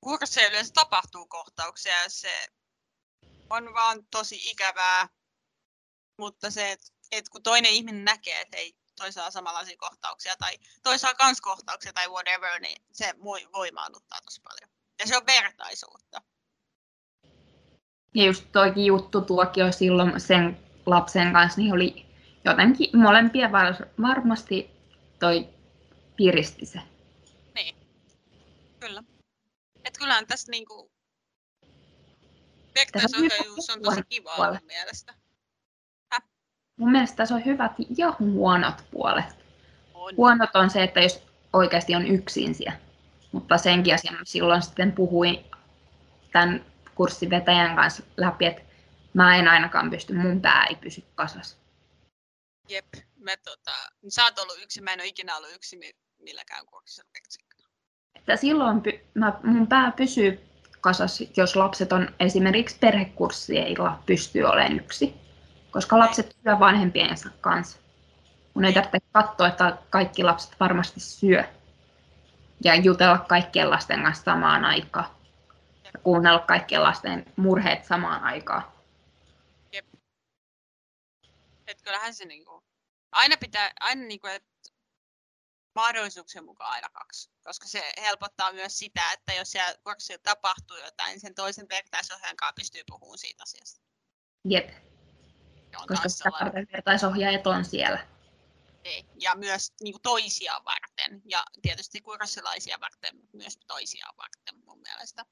kurssilla 0.00 0.48
yleensä 0.48 0.72
tapahtuu 0.74 1.26
kohtauksia 1.26 2.02
ja 2.02 2.08
se 2.08 2.46
on 3.50 3.74
vaan 3.74 4.06
tosi 4.10 4.50
ikävää, 4.50 5.08
mutta 6.18 6.50
se, 6.50 6.72
että 6.72 6.86
et 7.12 7.28
kun 7.28 7.42
toinen 7.42 7.72
ihminen 7.72 8.04
näkee, 8.04 8.40
että 8.40 8.56
ei 8.56 8.76
toi 8.96 9.12
saa 9.12 9.30
samanlaisia 9.30 9.76
kohtauksia 9.76 10.36
tai 10.36 10.52
toi 10.82 10.98
saa 10.98 11.14
kans 11.14 11.40
kohtauksia 11.40 11.92
tai 11.92 12.08
whatever, 12.08 12.60
niin 12.60 12.82
se 12.92 13.14
voi 13.24 13.48
voimaannuttaa 13.52 14.18
tosi 14.24 14.40
paljon. 14.40 14.70
Ja 15.00 15.06
se 15.06 15.16
on 15.16 15.26
vertaisuutta. 15.26 16.22
Ja 18.14 18.24
just 18.24 18.44
toikin 18.52 18.84
juttu 18.86 19.20
tuokio 19.20 19.72
silloin 19.72 20.20
sen 20.20 20.58
lapsen 20.86 21.32
kanssa, 21.32 21.60
niin 21.60 21.74
oli 21.74 22.06
jotenkin 22.44 22.98
molempia 22.98 23.52
var- 23.52 23.88
varmasti 24.02 24.70
toi 25.18 25.48
piristi 26.16 26.66
se. 26.66 26.91
Kyllä. 28.82 29.02
Et 29.84 29.98
kyllähän 29.98 30.26
tässä 30.26 30.50
niinku 30.50 30.92
vertaisohjaajuus 32.74 33.70
on 33.70 33.82
tosi 33.82 34.02
kiva 34.08 34.50
mun 34.50 34.58
mielestä. 34.66 35.14
Häh? 36.12 36.22
Mun 36.76 36.92
mielestä 36.92 37.16
tässä 37.16 37.34
on 37.34 37.44
hyvät 37.44 37.72
ja 37.96 38.14
huonot 38.18 38.74
puolet. 38.90 39.24
On. 39.94 40.16
Huonot 40.16 40.56
on 40.56 40.70
se, 40.70 40.82
että 40.82 41.00
jos 41.00 41.22
oikeasti 41.52 41.94
on 41.94 42.06
yksin 42.06 42.54
siellä. 42.54 42.78
Mutta 43.32 43.58
senkin 43.58 43.94
asian 43.94 44.18
silloin 44.24 44.62
sitten 44.62 44.92
puhuin 44.92 45.44
tämän 46.32 46.66
kurssivetäjän 46.94 47.76
kanssa 47.76 48.02
läpi, 48.16 48.46
että 48.46 48.62
mä 49.14 49.36
en 49.36 49.48
ainakaan 49.48 49.90
pysty, 49.90 50.14
mun 50.14 50.40
pää 50.40 50.66
ei 50.66 50.76
pysy 50.76 51.04
kasassa. 51.14 51.56
Jep, 52.68 52.94
me 53.16 53.36
tota, 53.36 53.72
sä 54.08 54.24
oot 54.24 54.38
ollut 54.38 54.62
yksi, 54.62 54.80
mä 54.80 54.92
en 54.92 55.00
ole 55.00 55.06
ikinä 55.06 55.36
ollut 55.36 55.54
yksi 55.54 55.78
milläkään 56.18 56.66
kurssilla 56.66 57.10
Että 58.14 58.36
silloin 58.36 58.82
mä, 59.14 59.32
mun 59.42 59.66
pää 59.66 59.92
pysyy 59.92 60.40
kasassa, 60.80 61.24
jos 61.36 61.56
lapset 61.56 61.92
on 61.92 62.08
esimerkiksi 62.20 62.76
perhekursseilla 62.80 64.02
pystyy 64.06 64.44
olemaan 64.44 64.80
yksi. 64.80 65.14
Koska 65.70 65.98
lapset 65.98 66.36
syö 66.42 66.58
vanhempiensa 66.58 67.30
kanssa. 67.40 67.78
Mun 68.54 68.64
ei 68.64 68.72
tarvitse 68.72 68.98
katsoa, 69.12 69.48
että 69.48 69.78
kaikki 69.90 70.22
lapset 70.24 70.60
varmasti 70.60 71.00
syö. 71.00 71.44
Ja 72.64 72.74
jutella 72.74 73.18
kaikkien 73.18 73.70
lasten 73.70 74.02
kanssa 74.02 74.24
samaan 74.24 74.64
aikaan. 74.64 75.06
Ja 75.84 75.90
kuunnella 76.02 76.38
kaikkien 76.38 76.82
lasten 76.82 77.24
murheet 77.36 77.84
samaan 77.84 78.22
aikaan. 78.22 78.62
Jep. 79.72 79.86
Et 81.66 81.82
kyllähän 81.82 82.14
se 82.14 82.24
niinku, 82.24 82.62
aina 83.12 83.36
pitää, 83.40 83.70
aina 83.80 84.02
niinku, 84.02 84.26
että 84.26 84.51
mahdollisuuksien 85.74 86.44
mukaan 86.44 86.72
aina 86.72 86.88
kaksi, 86.88 87.30
koska 87.44 87.66
se 87.68 87.92
helpottaa 88.02 88.52
myös 88.52 88.78
sitä, 88.78 89.12
että 89.12 89.32
jos 89.32 89.50
siellä 89.50 89.74
kurssilla 89.84 90.20
tapahtuu 90.22 90.76
jotain, 90.76 91.10
niin 91.10 91.20
sen 91.20 91.34
toisen 91.34 91.66
vertaisohjaajan 91.68 92.36
kanssa 92.36 92.54
pystyy 92.56 92.82
puhumaan 92.88 93.18
siitä 93.18 93.42
asiasta. 93.42 93.80
Jep, 94.44 94.70
koska 95.88 96.08
sitä 96.08 96.30
varten 96.40 96.66
vertaisohjaajat 96.72 97.46
on 97.46 97.64
siellä. 97.64 98.06
Niin. 98.84 99.06
Ja 99.20 99.34
myös 99.34 99.72
niin 99.82 99.92
kuin 99.92 100.02
toisia 100.02 100.52
varten, 100.64 101.22
ja 101.28 101.44
tietysti 101.62 102.00
kurssilaisia 102.00 102.80
varten, 102.80 103.16
mutta 103.16 103.36
myös 103.36 103.58
toisia 103.66 104.06
varten 104.18 104.64
mun 104.66 104.78
mielestä. 104.80 105.24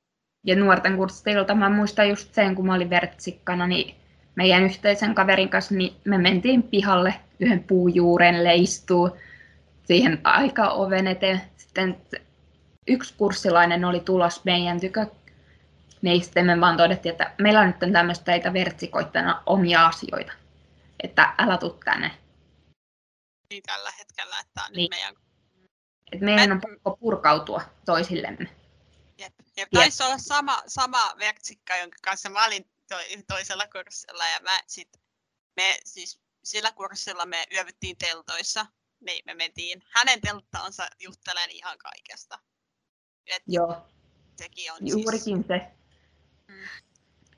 Ja 0.45 0.57
nuorten 0.57 0.97
kursseilta 0.97 1.55
mä 1.55 1.71
muistan 1.71 2.09
just 2.09 2.35
sen, 2.35 2.55
kun 2.55 2.67
mä 2.67 2.75
olin 2.75 2.91
vertsikkana, 2.91 3.67
niin 3.67 3.97
meidän 4.35 4.65
yhteisen 4.65 5.15
kaverin 5.15 5.49
kanssa, 5.49 5.75
niin 5.75 6.01
me 6.05 6.19
mentiin 6.19 6.63
pihalle 6.63 7.15
yhden 7.41 7.65
puujuurelle 7.65 8.55
istuu 8.55 9.17
siihen 9.91 10.21
aika 10.25 10.69
oven 10.69 11.07
eteen. 11.07 11.41
Sitten 11.57 12.07
yksi 12.87 13.15
kurssilainen 13.15 13.85
oli 13.85 14.01
tulos 14.01 14.45
meidän 14.45 14.81
tykö, 14.81 15.07
niin 16.03 16.25
sitten 16.25 16.47
me 16.47 16.61
vaan 16.61 16.77
todettiin, 16.77 17.13
että 17.13 17.35
meillä 17.39 17.61
on 17.61 17.67
nyt 17.67 17.93
tämmöistä 17.93 18.25
teitä 18.25 18.53
vertsikoittana 18.53 19.43
omia 19.47 19.87
asioita. 19.87 20.33
Että 21.03 21.35
älä 21.39 21.59
tuu 21.59 21.81
tänne. 21.85 22.11
Niin 23.51 23.63
tällä 23.63 23.91
hetkellä, 23.99 24.41
että 24.41 24.61
on 24.65 24.73
niin. 24.73 24.89
meidän... 24.91 25.15
Et 26.13 26.21
meidän 26.21 26.49
Me... 26.49 26.55
on 26.55 26.61
pakko 26.61 26.97
purkautua 26.97 27.63
toisillemme. 27.85 28.49
Jep. 29.19 29.35
Ja 29.57 29.67
taisi 29.75 30.03
olla 30.03 30.19
sama, 30.19 30.63
sama 30.67 31.15
vertsikka, 31.19 31.77
jonka 31.77 31.97
kanssa 32.03 32.31
mä 32.31 32.47
olin 32.47 32.65
to, 32.89 32.95
toisella 33.29 33.67
kurssilla. 33.67 34.25
Ja 34.29 34.41
mä 34.41 34.61
sit, 34.67 34.89
me 35.57 35.79
siis 35.85 36.21
sillä 36.45 36.73
kurssilla 36.73 37.27
me 37.27 37.47
yövyttiin 37.53 37.97
teltoissa 37.97 38.67
me, 39.01 39.21
me 39.27 39.35
mentiin 39.35 39.83
hänen 39.91 40.21
telttaansa 40.21 40.87
juttelemaan 40.99 41.51
ihan 41.51 41.79
kaikesta. 41.79 42.39
Et 43.27 43.43
Joo. 43.47 43.89
Sekin 44.37 44.73
on 44.73 44.79
Juurikin 44.89 45.37
siis, 45.37 45.47
se. 45.47 45.71
Mm, 46.49 46.69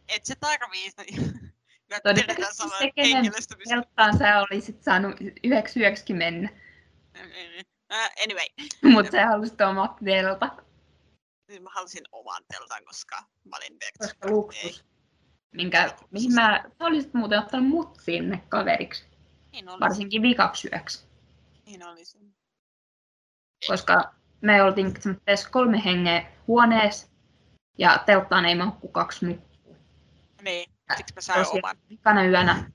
et 0.09 0.25
se 0.25 0.35
tarvii 0.35 0.91
Todennäköisesti 2.03 2.69
se, 2.79 2.91
kenen 2.91 3.33
telttaan 3.69 4.19
sä 4.19 4.41
olisit 4.41 4.83
saanut 4.83 5.17
yhdeksi 5.45 5.81
yöksi 5.81 6.15
mennä. 6.15 6.49
Uh, 7.21 8.23
anyway. 8.23 8.47
Mutta 8.95 9.13
sä 9.13 9.27
halusit 9.27 9.61
omat 9.61 9.97
telta. 10.05 10.47
Mä 11.61 11.71
halusin 11.75 12.03
oman 12.13 12.43
teltan, 12.53 12.85
koska 12.85 13.17
mä 13.45 13.57
olin 13.57 13.79
Koska 13.99 14.31
luksus. 14.31 14.85
Minkä, 15.51 15.97
mihin 16.11 16.35
mä, 16.35 16.65
sä 16.79 16.85
olisit 16.85 17.15
muuten 17.15 17.39
ottanut 17.39 17.69
mut 17.69 18.01
sinne 18.01 18.43
kaveriksi. 18.49 19.05
Niin 19.53 19.67
Varsinkin 19.67 20.23
vikaksi 20.23 20.69
yöksi. 20.73 21.12
Niin 21.73 21.87
olisin. 21.87 22.35
Koska 23.67 24.15
me 24.41 24.63
oltiin 24.63 24.95
kolme 25.51 25.85
hengeä 25.85 26.27
huoneessa 26.47 27.07
ja 27.79 28.03
telttaan 28.07 28.45
ei 28.45 28.55
mahku 28.55 28.89
kaksi 28.89 29.27
nukkuu. 29.27 29.77
Niin, 30.43 30.71
siksi 30.97 31.15
mä 31.15 31.21
sain 31.21 31.47
oman. 31.47 31.77
Vikana 31.91 32.25
yönä, 32.25 32.71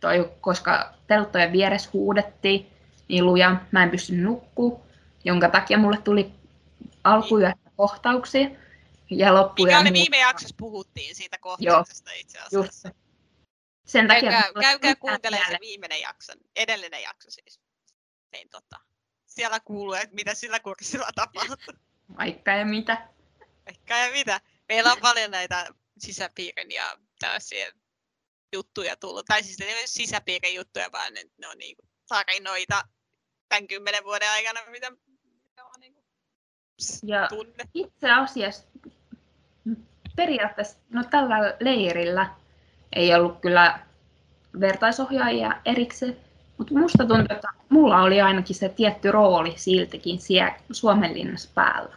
toi, 0.00 0.32
koska 0.40 0.94
telttojen 1.06 1.52
vieressä 1.52 1.90
huudettiin 1.92 2.70
niin 3.08 3.26
luja, 3.26 3.56
mä 3.70 3.82
en 3.82 3.90
pystynyt 3.90 4.24
nukkuu, 4.24 4.86
jonka 5.24 5.48
takia 5.48 5.78
mulle 5.78 5.98
tuli 6.04 6.32
alkuyöstä 7.04 7.70
kohtauksia. 7.76 8.48
Ja 9.10 9.34
loppuja 9.34 9.82
Mikä 9.82 9.92
viime 9.92 10.18
jaksossa 10.18 10.54
puhuttiin 10.58 11.14
siitä 11.14 11.38
kohtauksesta 11.38 12.10
Joo, 12.10 12.20
itse 12.20 12.38
asiassa. 12.38 12.88
Just. 12.88 13.00
Sen 13.86 14.08
takia 14.08 14.30
käykää, 14.30 14.62
käykää 14.62 14.96
kuuntelemaan 14.96 15.50
se 15.50 15.58
viimeinen 15.60 16.00
jakso, 16.00 16.32
edellinen 16.56 17.02
jakso 17.02 17.30
siis 17.30 17.60
niin 18.32 18.48
tota, 18.48 18.80
siellä 19.26 19.60
kuuluu, 19.60 19.94
että 19.94 20.14
mitä 20.14 20.34
sillä 20.34 20.60
kurssilla 20.60 21.08
tapahtuu. 21.14 21.74
Vaikka 22.18 22.50
ja 22.50 22.66
mitä. 22.66 23.08
Vaikka 23.66 23.94
ja 23.94 24.12
mitä. 24.12 24.40
Meillä 24.68 24.92
on 24.92 25.00
paljon 25.00 25.30
näitä 25.30 25.66
sisäpiirin 25.98 26.70
ja 26.70 26.98
tällaisia 27.20 27.72
juttuja 28.52 28.96
tullut. 28.96 29.26
Tai 29.26 29.42
siis 29.42 29.58
ne 29.58 29.66
ei 29.66 29.74
ole 29.74 29.86
sisäpiirin 29.86 30.54
juttuja, 30.54 30.92
vaan 30.92 31.14
ne, 31.14 31.24
ne 31.38 31.48
on 31.48 31.58
niinku 31.58 31.82
tarinoita 32.08 32.82
tämän 33.48 33.68
kymmenen 33.68 34.04
vuoden 34.04 34.30
aikana, 34.30 34.60
mitä, 34.70 34.90
mitä 34.90 35.64
on 35.64 35.80
niinku 35.80 36.04
ja 37.02 37.28
tunne. 37.28 37.64
itse 37.74 38.10
asiassa 38.10 38.66
periaatteessa 40.16 40.78
no 40.88 41.04
tällä 41.04 41.56
leirillä 41.60 42.34
ei 42.92 43.14
ollut 43.14 43.40
kyllä 43.40 43.86
vertaisohjaajia 44.60 45.60
erikseen, 45.64 46.16
mutta 46.60 46.74
musta 46.74 46.98
tuntuu, 46.98 47.36
että 47.36 47.48
mulla 47.68 48.02
oli 48.02 48.20
ainakin 48.20 48.56
se 48.56 48.68
tietty 48.68 49.12
rooli 49.12 49.52
siltikin 49.56 50.18
siellä 50.18 50.54
Suomenlinnassa 50.72 51.50
päällä. 51.54 51.96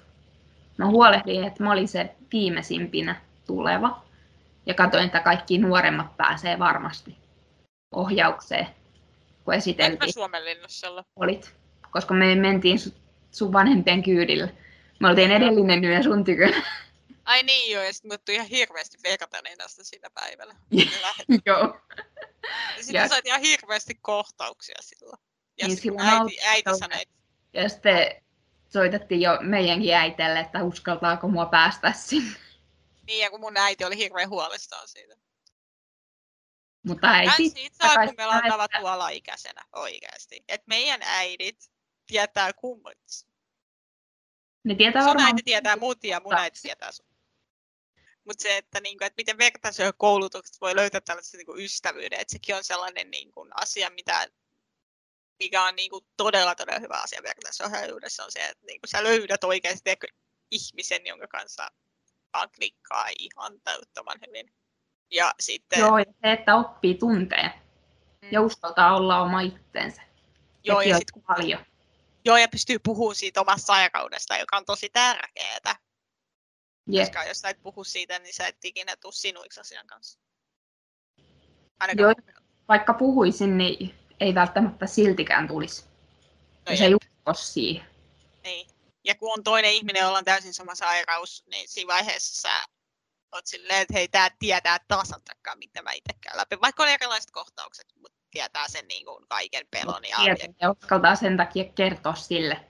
Mä 0.77 0.85
huolehdin, 0.85 1.43
että 1.43 1.63
mä 1.63 1.71
olin 1.71 1.87
se 1.87 2.15
viimeisimpinä 2.33 3.21
tuleva 3.47 4.03
ja 4.65 4.73
katsoin, 4.73 5.05
että 5.05 5.19
kaikki 5.19 5.57
nuoremmat 5.57 6.17
pääsee 6.17 6.59
varmasti 6.59 7.17
ohjaukseen, 7.91 8.67
kun 9.45 9.53
esiteltiin. 9.53 10.13
Suomenlinnassa 10.13 10.89
olla. 10.89 11.05
Olit, 11.15 11.53
koska 11.91 12.13
me 12.13 12.35
mentiin 12.35 12.79
sun 13.31 13.53
vanhempien 13.53 14.03
kyydillä. 14.03 14.47
Me 14.99 15.09
oltiin 15.09 15.31
edellinen 15.31 15.83
yö 15.83 16.03
sun 16.03 16.23
tykönä. 16.23 16.63
Ai 17.25 17.43
niin 17.43 17.73
joo, 17.73 17.83
ja 17.83 17.93
sitten 17.93 18.19
ihan 18.29 18.47
hirveästi 18.47 18.97
vertanein 19.03 19.57
tästä 19.57 19.83
siinä 19.83 20.09
päivällä. 20.13 20.55
joo. 21.45 21.77
Sitten 22.75 22.95
Ja- 23.01 23.07
sait 23.07 23.25
ihan 23.25 23.41
hirveästi 23.41 23.95
kohtauksia 23.95 24.75
silloin. 24.81 25.17
Ja 25.61 25.67
Niin, 25.67 25.77
silloin 25.77 26.07
äiti, 26.07 26.37
äiti 26.45 26.69
sanoi, 26.79 27.01
että 27.01 27.15
Ja 27.53 27.69
sitten 27.69 28.23
soitettiin 28.69 29.21
jo 29.21 29.37
meidänkin 29.41 29.93
äitelle, 29.95 30.39
että 30.39 30.63
uskaltaako 30.63 31.27
mua 31.27 31.45
päästä 31.45 31.91
sinne. 31.91 32.39
niin, 33.07 33.19
ja 33.23 33.29
kun 33.29 33.39
mun 33.39 33.57
äiti 33.57 33.85
oli 33.85 33.97
hirveän 33.97 34.29
huolestaan 34.29 34.87
siitä. 34.87 35.15
Mutta 36.87 37.07
Hän 37.07 37.15
äiti 37.29 37.49
siitä 37.49 37.75
saa, 37.87 38.05
kun 38.07 38.15
me 38.17 38.23
ollaan 38.23 38.43
tavattu 38.49 38.85
alaikäisenä 38.87 39.61
oikeasti. 39.75 40.43
Että 40.47 40.65
meidän 40.67 41.01
äidit 41.03 41.71
tietää 42.07 42.53
kummat. 42.53 42.97
ne 44.63 44.75
tietää 44.75 45.01
Sun 45.01 45.07
varmaan... 45.09 45.27
äiti 45.27 45.43
tietää 45.43 45.75
mut 45.75 46.03
ja 46.03 46.19
mun 46.19 46.33
äiti 46.33 46.59
tietää 46.61 46.91
sun. 46.91 47.05
Mutta 48.25 48.41
se, 48.41 48.57
että, 48.57 48.79
niinku, 48.79 49.03
että 49.03 49.17
miten 49.17 49.37
vertaisella 49.37 49.93
koulutuksesta 49.93 50.57
voi 50.61 50.75
löytää 50.75 51.01
tällaisen 51.01 51.37
niinku, 51.37 51.55
ystävyyden, 51.57 52.19
että 52.19 52.31
sekin 52.31 52.55
on 52.55 52.63
sellainen 52.63 53.11
niinku, 53.11 53.47
asia, 53.55 53.89
mitä, 53.89 54.27
mikä 55.39 55.63
on 55.63 55.75
niinku, 55.75 56.01
todella 56.17 56.55
todella 56.55 56.79
hyvä 56.79 57.01
asia 57.03 57.23
vertaisohjaajuudessa, 57.23 58.23
on 58.23 58.31
se, 58.31 58.39
että 58.39 58.65
niinku, 58.65 58.87
sä 58.87 59.03
löydät 59.03 59.43
oikeasti 59.43 59.91
ihmisen, 60.51 61.05
jonka 61.05 61.27
kanssa 61.27 61.71
vaan 62.33 62.49
klikkaa 62.55 63.05
ihan 63.19 63.61
täyttömän 63.61 64.17
hyvin. 64.27 64.53
Ja 65.11 65.33
sitten, 65.39 65.79
Joo, 65.79 65.97
ja 65.97 66.05
se, 66.05 66.31
että 66.31 66.55
oppii 66.55 66.95
tunteen 66.95 67.51
ja 68.31 68.41
uskaltaa 68.41 68.97
olla 68.97 69.21
oma 69.21 69.41
itsensä. 69.41 70.01
joo, 70.63 70.79
Sekin 70.79 70.89
ja 70.89 70.97
sit, 70.97 71.07
paljon. 71.27 71.65
Joo, 72.25 72.37
ja 72.37 72.47
pystyy 72.47 72.79
puhumaan 72.79 73.15
siitä 73.15 73.41
omasta 73.41 73.65
sairaudesta, 73.65 74.37
joka 74.37 74.57
on 74.57 74.65
tosi 74.65 74.89
tärkeää. 74.89 75.75
Jep. 76.87 77.05
Koska 77.05 77.23
jos 77.23 77.39
sä 77.39 77.49
et 77.49 77.63
puhu 77.63 77.83
siitä, 77.83 78.19
niin 78.19 78.33
sä 78.33 78.47
et 78.47 78.65
ikinä 78.65 78.95
tuu 78.95 79.11
sinuiksi 79.11 79.59
asian 79.59 79.87
kanssa. 79.87 80.19
Joo. 81.17 81.27
Ainakaan 81.79 82.15
mielestä. 82.25 82.41
Vaikka 82.67 82.93
puhuisin, 82.93 83.57
niin 83.57 83.95
ei 84.19 84.35
välttämättä 84.35 84.87
siltikään 84.87 85.47
tulisi. 85.47 85.85
No 86.65 86.71
jos 86.71 86.81
ei 86.81 86.95
siihen. 87.33 87.85
Niin. 88.43 88.67
Ja 89.03 89.15
kun 89.15 89.33
on 89.33 89.43
toinen 89.43 89.71
ihminen, 89.71 90.01
jolla 90.01 90.17
on 90.17 90.25
täysin 90.25 90.53
sama 90.53 90.75
sairaus, 90.75 91.43
niin 91.47 91.69
siinä 91.69 91.93
vaiheessa 91.93 92.41
sä 92.41 92.63
oot 93.31 93.47
silleen, 93.47 93.81
että 93.81 93.93
hei, 93.93 94.07
tää 94.07 94.29
tietää 94.39 94.79
tasan 94.87 95.21
tarkkaan, 95.25 95.57
mitä 95.57 95.81
mä 95.81 95.91
itse 95.91 96.13
käyn 96.21 96.37
läpi. 96.37 96.61
Vaikka 96.61 96.83
on 96.83 96.89
erilaiset 96.89 97.31
kohtaukset, 97.31 97.87
mutta 97.95 98.17
tietää 98.31 98.67
sen 98.67 98.87
niin 98.87 99.05
kuin 99.05 99.25
kaiken 99.29 99.67
pelon. 99.71 100.05
Ja, 100.09 100.17
Tietää 100.23 100.55
ja 100.61 100.71
uskaltaa 100.71 101.15
sen 101.15 101.37
takia 101.37 101.63
kertoa 101.63 102.15
sille 102.15 102.65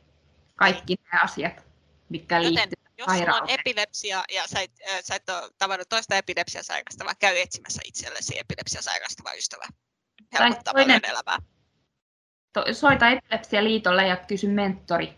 kaikki 0.56 0.96
ne 1.12 1.20
asiat, 1.24 1.64
mitkä 2.10 2.38
Joten 2.38 2.54
liittyy 2.54 2.83
jos 3.08 3.18
sulla 3.20 3.36
on 3.38 3.50
epilepsia 3.50 4.24
ja 4.34 4.44
sä 4.48 4.60
et, 4.62 4.72
äh, 4.92 5.00
sä 5.04 5.16
et 5.16 5.30
ole 5.30 5.52
tavannut 5.58 5.90
toista 5.90 6.16
epilepsiasairastavaa, 6.16 7.16
käy 7.16 7.38
etsimässä 7.38 7.82
itsellesi 7.86 8.40
epilepsiasairastavaa 8.40 9.34
ystävää. 9.34 9.68
Helpottaa 10.40 10.74
toinen- 10.74 11.02
paljon 11.02 11.12
elämää. 11.18 11.38
To- 12.54 12.74
Soita 12.74 13.08
Epilepsialiitolle 13.10 14.08
ja 14.08 14.18
kysy 14.18 14.48
mentori 14.48 15.14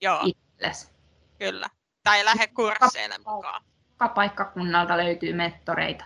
Joo, 0.00 0.20
itsellesi. 0.26 0.88
kyllä. 1.38 1.66
Tai 2.04 2.24
lähde 2.24 2.46
kursseille 2.46 3.18
mukaan. 3.18 3.64
Joka 3.90 4.08
paikkakunnalta 4.08 4.96
löytyy 4.96 5.32
mentoreita. 5.32 6.04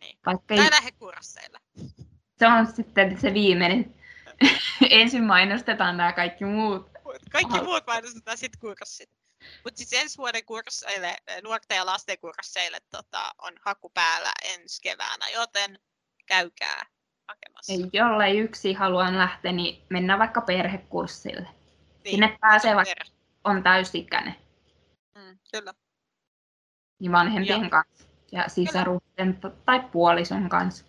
Niin. 0.00 0.18
Vaikka 0.26 0.54
ei, 0.54 0.60
Tai 0.60 0.70
lähde 0.70 0.90
kursseille. 0.92 1.58
se 2.38 2.46
on 2.46 2.66
sitten 2.66 3.20
se 3.20 3.34
viimeinen. 3.34 3.94
Ensin 4.90 5.24
mainostetaan 5.24 5.96
nämä 5.96 6.12
kaikki 6.12 6.44
muut. 6.44 6.90
Kaikki 7.32 7.60
muut 7.60 7.86
mainostetaan 7.86 8.38
sitten 8.38 8.60
kurssit. 8.60 9.10
Mutta 9.64 9.78
siis 9.78 9.92
ensi 9.92 10.18
vuoden 10.18 10.44
kursseille, 10.44 11.16
nuorten 11.42 11.76
ja 11.76 11.86
lasten 11.86 12.18
kursseille 12.18 12.78
tota, 12.90 13.34
on 13.38 13.52
haku 13.64 13.90
päällä 13.90 14.32
ensi 14.44 14.82
keväänä, 14.82 15.28
joten 15.28 15.78
käykää 16.26 16.86
hakemassa. 17.28 17.72
Ja 17.72 17.88
jollei 17.92 18.38
yksi 18.38 18.72
halua 18.72 19.18
lähteä, 19.18 19.52
niin 19.52 19.86
mennään 19.90 20.18
vaikka 20.18 20.40
perhekurssille. 20.40 21.48
Niin, 22.04 22.10
Sinne 22.10 22.38
pääsee 22.40 22.76
vaikka 22.76 22.94
per- 22.98 23.14
on 23.44 23.62
täysikäinen, 23.62 24.34
Mm, 25.18 25.38
kyllä. 25.52 25.74
niin 27.00 27.12
vanhempien 27.12 27.60
Joo. 27.60 27.70
kanssa 27.70 28.04
ja 28.32 28.48
sisarusten 28.48 29.36
t- 29.40 29.64
tai 29.64 29.80
puolison 29.80 30.48
kanssa. 30.48 30.84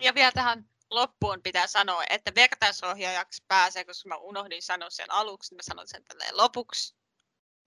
Ja 0.00 0.14
vielä 0.14 0.32
tähän 0.32 0.68
loppuun 0.90 1.42
pitää 1.42 1.66
sanoa, 1.66 2.02
että 2.10 2.32
vertaisohjaajaksi 2.34 3.44
pääsee, 3.48 3.84
koska 3.84 4.08
mä 4.08 4.16
unohdin 4.16 4.62
sanoa 4.62 4.90
sen 4.90 5.10
aluksi, 5.12 5.52
niin 5.52 5.56
mä 5.56 5.62
sanon 5.62 5.88
sen 5.88 6.04
tälleen 6.04 6.36
lopuksi. 6.36 6.96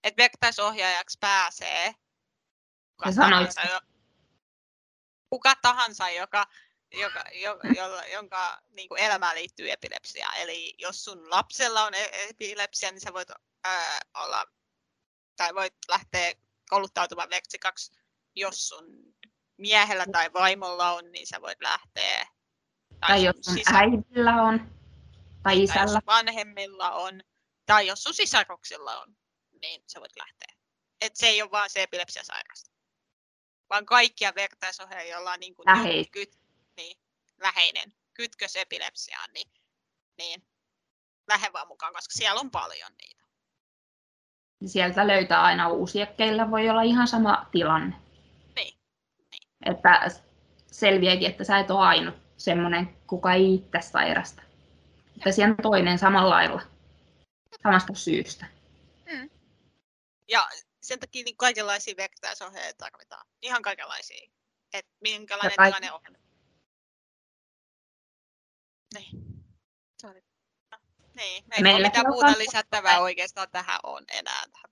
Että 0.08 0.24
vertaisohjaajaksi 0.24 1.18
pääsee 1.20 1.94
kuka 2.98 3.12
sanoit 3.12 3.50
tahansa, 3.56 3.74
jo, 3.74 3.80
kuka 5.30 5.56
tahansa, 5.62 6.10
joka, 6.10 6.48
joka, 6.92 7.24
jo, 7.34 7.60
jolla, 7.76 8.06
jonka 8.06 8.62
niin 8.70 8.90
kuin 8.90 9.02
elämään 9.02 9.36
liittyy 9.36 9.72
epilepsia. 9.72 10.28
Eli 10.36 10.74
jos 10.78 11.04
sun 11.04 11.30
lapsella 11.30 11.84
on 11.84 11.94
e- 11.94 12.30
epilepsia, 12.30 12.92
niin 12.92 13.02
sä 13.02 13.14
voit 13.14 13.30
ää, 13.64 14.00
olla, 14.14 14.46
tai 15.36 15.56
voit 15.56 15.74
lähteä 15.90 16.34
kouluttautumaan 16.70 17.30
vertsikaksi. 17.30 17.92
Jos 18.36 18.68
sun 18.68 18.86
miehellä 19.58 20.06
tai 20.12 20.34
vaimolla 20.34 20.92
on, 20.92 21.12
niin 21.12 21.28
sä 21.28 21.42
voit 21.42 21.62
lähteä. 21.62 22.28
Tai 23.00 23.24
jos 23.24 23.36
sun 23.42 23.58
sisar- 23.58 23.76
äidillä 23.76 24.42
on 24.42 24.60
tai 25.44 25.56
tai 25.56 25.62
jos 25.62 25.70
isällä. 25.70 26.02
vanhemmilla 26.06 26.92
on, 26.92 27.22
tai 27.66 27.88
jos 27.88 28.04
sun 28.04 28.14
sisaruksilla 28.14 29.02
on, 29.02 29.18
niin 29.62 29.84
sä 29.88 30.00
voit 30.00 30.16
lähteä. 30.18 30.56
Et 31.02 31.16
se 31.16 31.28
ei 31.28 31.42
ole 31.42 31.52
vaan 31.52 31.70
se 31.70 31.84
epilepsiasairaus. 31.84 32.72
Vaan 33.70 33.86
kaikkia 33.86 34.36
vertaisohjeja, 34.36 35.12
joilla 35.12 35.32
on 35.32 35.40
niin 35.40 35.56
kuin 35.56 35.66
Läheis. 35.66 36.08
kyt, 36.12 36.40
niin, 36.78 36.98
läheinen 37.38 37.94
kytkös 38.14 38.56
epilepsiaan, 38.56 39.30
niin, 39.34 39.48
niin 40.18 40.44
lähde 41.28 41.54
vaan 41.54 41.68
mukaan, 41.68 41.94
koska 41.94 42.14
siellä 42.14 42.40
on 42.40 42.52
paljon 42.52 42.92
niitä. 43.02 43.24
Sieltä 44.66 45.08
löytää 45.08 45.44
aina 45.44 45.70
uusia, 45.70 46.06
keillä 46.06 46.52
voi 46.52 46.70
olla 46.70 46.82
ihan 46.82 47.08
sama 47.08 47.46
tilanne. 47.52 47.96
Niin. 48.56 48.80
Että 49.66 50.08
selviääkin, 50.72 51.30
että 51.30 51.44
sä 51.44 51.60
et 51.60 51.72
ole 51.72 51.86
ainut 51.86 52.16
semmoinen, 52.38 52.98
kuka 53.08 53.34
ei 53.34 53.54
itse 53.54 53.82
sairasta. 53.82 54.42
Että 55.18 55.32
siellä 55.32 55.52
on 55.52 55.64
toinen 55.64 56.00
samalla 56.00 56.30
lailla. 56.30 56.62
Samasta 57.64 57.94
syystä. 57.94 58.46
Ja 60.28 60.50
sen 60.82 61.00
takia 61.00 61.24
niin 61.24 61.38
kaikenlaisia 61.38 61.94
vertaisohjeita 61.98 62.78
tarvitaan. 62.78 63.28
Ihan 63.42 63.62
kaikenlaisia. 63.62 64.30
Että 64.74 64.92
minkälainen 65.02 65.56
Ja 65.60 65.66
tilanne 65.66 65.92
on. 65.92 66.02
Niin. 68.94 69.10
Sorry. 70.02 70.22
Niin, 71.16 71.44
ei 71.52 71.62
Meilläkin 71.62 71.76
ole 71.76 71.88
mitään 71.88 72.08
muuta 72.08 72.26
kans- 72.28 72.38
lisättävää 72.38 73.00
oikeastaan 73.00 73.52
tähän 73.52 73.80
on 73.84 74.06
enää 74.08 74.44
tähän 74.52 74.70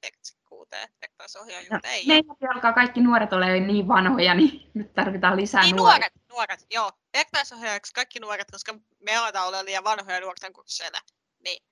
vertaisohjaajuuteen. 1.02 1.94
Ei. 1.94 2.06
Meillä 2.06 2.34
alkaa 2.56 2.74
kaikki 2.74 3.02
nuoret 3.02 3.34
ole 3.34 3.60
niin 3.60 3.88
vanhoja, 3.88 4.34
niin 4.34 4.72
nyt 4.74 4.94
tarvitaan 4.94 5.38
lisää 5.38 5.62
Niin 5.62 5.76
nuoria. 5.76 5.98
nuoret, 5.98 6.14
nuoret, 6.30 6.66
joo. 6.70 6.92
Vertaisohjaajaksi 7.14 7.94
kaikki 7.94 8.20
nuoret, 8.20 8.52
koska 8.52 8.80
me 9.00 9.16
aletaan 9.16 9.48
olla 9.48 9.66
liian 9.66 9.84
vanhoja 9.84 10.20
nuorten 10.20 10.54
kursseille, 10.54 10.98
niin 11.44 11.66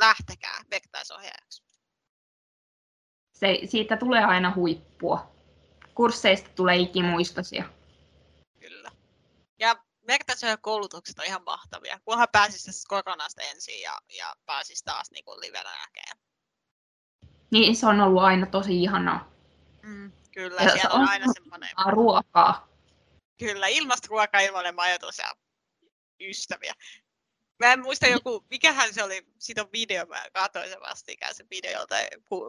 lähtekää 0.00 0.62
vertaisohjaajaksi. 0.70 1.71
Se, 3.42 3.58
siitä 3.66 3.96
tulee 3.96 4.24
aina 4.24 4.52
huippua. 4.54 5.32
Kursseista 5.94 6.50
tulee 6.54 6.76
ikimuistoisia. 6.76 7.64
Kyllä. 8.60 8.90
Ja 9.58 9.76
vertaisohjaajakoulutukset 10.06 11.18
on 11.18 11.24
ihan 11.24 11.42
mahtavia, 11.46 12.00
kunhan 12.04 12.28
pääsisi 12.32 12.66
tästä 12.66 12.88
koronasta 12.88 13.42
ensin 13.42 13.80
ja, 13.82 13.98
ja 14.18 14.34
pääsisi 14.46 14.84
taas 14.84 15.10
niin 15.10 15.24
kuin 15.24 15.40
livenä 15.40 15.70
näkemään. 15.70 16.18
Niin 17.50 17.76
se 17.76 17.86
on 17.86 18.00
ollut 18.00 18.22
aina 18.22 18.46
tosi 18.46 18.82
ihanaa. 18.82 19.32
Mm, 19.82 20.12
kyllä, 20.32 20.62
Ja 20.62 20.70
siellä 20.70 20.94
on 20.94 21.00
on 21.00 21.08
aina 21.08 21.26
semmoinen, 21.32 21.68
Ruokaa. 21.90 22.68
kyllä, 23.38 23.66
ilmasta 23.66 24.08
ruokaa, 24.10 24.40
ilmainen 24.40 24.74
majoitus 24.74 25.18
ja 25.18 25.34
ystäviä. 26.20 26.74
Mä 27.62 27.72
en 27.72 27.82
muista 27.82 28.06
joku, 28.06 28.44
mikähän 28.50 28.94
se 28.94 29.04
oli, 29.04 29.26
siitä 29.38 29.62
on 29.62 29.68
video, 29.72 30.06
mä 30.06 30.22
katsoin 30.32 30.68
sen 30.68 30.80
vastikään 30.80 31.34
se 31.34 31.44
video 31.50 31.72
joltain 31.72 32.06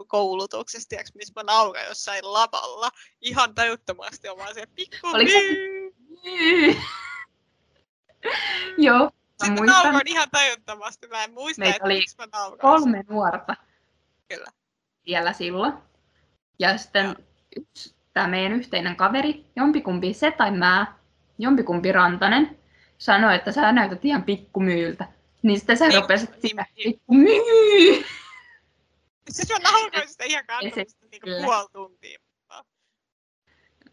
koulutuksesta, 0.07 0.89
tiiäks, 0.89 1.16
missä 1.16 1.34
mä 1.36 1.43
nauran 1.43 1.86
jossain 1.86 2.34
lavalla, 2.34 2.91
ihan 3.22 3.55
tajuttomasti 3.55 4.30
on 4.30 4.38
vaan 4.38 4.53
se 4.53 4.66
pikku 4.76 5.07
Oliko 5.07 5.32
se-. 5.32 5.74
Joo, 8.78 8.99
mä 8.99 9.09
Sitten 9.30 9.53
muistan 9.53 9.84
nauroin 9.84 10.07
ihan 10.07 10.28
tajuttomasti, 10.32 11.07
mä 11.07 11.24
en 11.24 11.34
muista, 11.34 11.59
Meitä 11.59 11.76
että 11.76 11.86
oli 11.86 11.93
miksi 11.93 12.16
mä 12.18 12.28
nauroin. 12.34 12.59
kolme 12.59 13.03
nuorta 13.09 13.55
Kyllä. 14.30 14.51
siellä 15.05 15.34
silloin. 15.34 15.74
Ja 16.59 16.78
sitten 16.78 17.05
Joo. 17.05 17.16
yksi, 17.57 17.95
tämä 18.14 18.28
meidän 18.28 18.53
yhteinen 18.53 18.95
kaveri, 18.95 19.45
jompikumpi 19.55 20.14
se 20.14 20.32
tai 20.32 20.51
mä, 20.51 20.93
jompikumpi 21.38 21.91
Rantanen, 21.91 22.62
sanoi, 23.04 23.36
että 23.36 23.51
sä 23.51 23.72
näytät 23.72 24.06
ihan 24.06 24.24
pikkumyyltä. 24.24 25.08
Niin 25.41 25.60
sitten 25.60 25.78
sä 25.78 25.88
Niin, 25.88 26.01
rupesit 26.01 26.30
sitä 26.41 26.66
niin. 26.76 26.93
pikkumyy. 26.93 28.06
Siis 29.30 29.49
mä 29.49 29.60
nauroin 29.72 30.10
sitä 30.10 30.24
ihan 30.24 30.45
kantamista 30.45 31.06
niin 31.12 31.22
kyllä. 31.22 31.45
puoli 31.45 31.68
tuntia. 31.74 32.20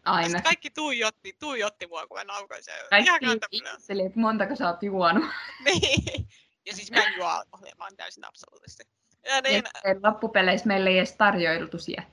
aina. 0.05 0.23
Sitten 0.23 0.43
kaikki 0.43 0.69
tuijotti, 0.69 1.35
tuijotti 1.39 1.87
mua, 1.87 2.07
kun 2.07 2.17
mä 2.17 2.23
naukoin 2.23 2.63
sen. 2.63 2.75
Kaikki 2.89 3.11
ihmetteli, 3.51 4.05
että 4.05 4.19
montako 4.19 4.55
sä 4.55 4.67
oot 4.69 4.83
juonut. 4.83 5.25
Niin. 5.65 6.27
Ja 6.65 6.75
siis 6.75 6.91
mä 6.91 7.03
en 7.03 7.13
juo 7.17 7.27
alkoholia, 7.27 7.75
mä 7.77 7.83
oon 7.83 7.97
täysin 7.97 8.25
absoluuttisesti. 8.25 8.83
Ja 9.25 9.41
niin, 9.41 9.63
Ja 9.83 9.95
loppupeleissä 10.03 10.67
meille 10.67 10.89
ei 10.89 10.97
edes 10.97 11.15
tarjoiltu 11.15 11.79
siellä. 11.79 12.03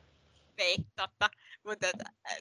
niin, 0.56 0.86
totta. 0.96 1.30
Mutta 1.64 1.86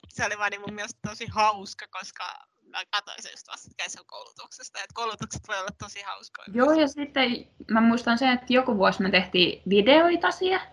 se 0.10 0.26
oli 0.26 0.38
vaan 0.38 0.52
niin 0.52 0.62
mun 0.62 0.74
mielestä 0.74 1.00
tosi 1.10 1.28
hauska, 1.32 1.86
koska 1.92 2.48
mä 2.70 2.84
katsoin 2.92 3.24
sen 3.24 3.32
just 3.32 3.48
sen 3.88 4.06
koulutuksesta, 4.06 4.80
että 4.80 4.94
koulutukset 4.94 5.48
voi 5.48 5.60
olla 5.60 5.70
tosi 5.80 6.02
hauskoja. 6.02 6.48
Joo, 6.54 6.72
ja 6.72 6.88
sitten 6.88 7.48
mä 7.72 7.82
muistan 7.82 8.18
sen, 8.18 8.30
että 8.30 8.46
joku 8.50 8.78
vuosi 8.78 9.02
me 9.02 9.12
tehtiin 9.12 9.62
videoita 9.70 10.32
siellä. 10.32 10.68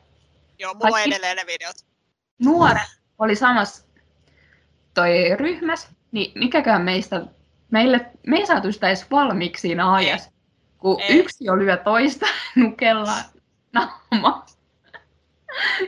Joo, 0.59 0.75
mulla 0.75 0.91
Kaikki- 0.91 1.11
edelleen 1.11 1.37
ne 1.37 1.47
videot. 1.47 1.77
Nuoret 2.39 3.01
oli 3.19 3.37
samassa 3.37 3.87
toi 4.95 5.37
ryhmässä, 5.37 5.89
niin 6.13 6.33
mikäköhän 6.35 6.83
meistä, 6.83 7.27
meille, 7.71 8.11
me 8.27 8.37
ei 8.37 8.47
saatu 8.47 8.73
sitä 8.73 8.87
edes 8.87 9.11
valmiiksi 9.11 9.61
siinä 9.61 9.93
ajassa, 9.93 10.31
kun 10.79 11.01
Ei. 11.01 11.19
yksi 11.19 11.45
jo 11.45 11.59
lyö 11.59 11.77
toista 11.77 12.27
nukella 12.57 13.15
naama. 13.73 14.47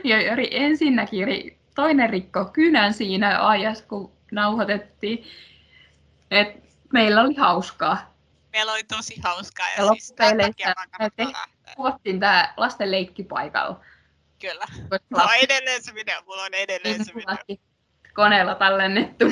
Ja 0.03 0.17
ensinnäkin 0.51 1.57
toinen 1.75 2.09
rikko 2.09 2.45
kynän 2.45 2.93
siinä 2.93 3.47
ajassa, 3.47 3.85
kun 3.87 4.11
nauhoitettiin. 4.31 5.25
Et 6.31 6.63
meillä 6.93 7.21
oli 7.21 7.35
hauskaa. 7.35 8.13
Meillä 8.51 8.71
oli 8.71 8.83
tosi 8.83 9.19
hauskaa 9.23 9.67
ja, 9.69 9.83
Ja 9.83 9.87
siis 9.87 10.11
tämän 10.11 10.37
takia. 10.37 10.73
Kuvattiin 11.75 12.19
tää 12.19 12.53
lasten 12.57 12.91
leikkipaikalla. 12.91 13.83
Kyllä. 14.39 14.65
Mulla 15.09 15.23
on 15.23 15.35
edelleen 15.41 15.83
se 15.83 15.93
video, 15.93 16.21
mulla 16.25 16.43
on 16.43 16.53
edelleen 16.53 17.05
se 17.05 17.15
video. 17.15 17.57
Koneella 18.13 18.55
tallennettu. 18.55 19.25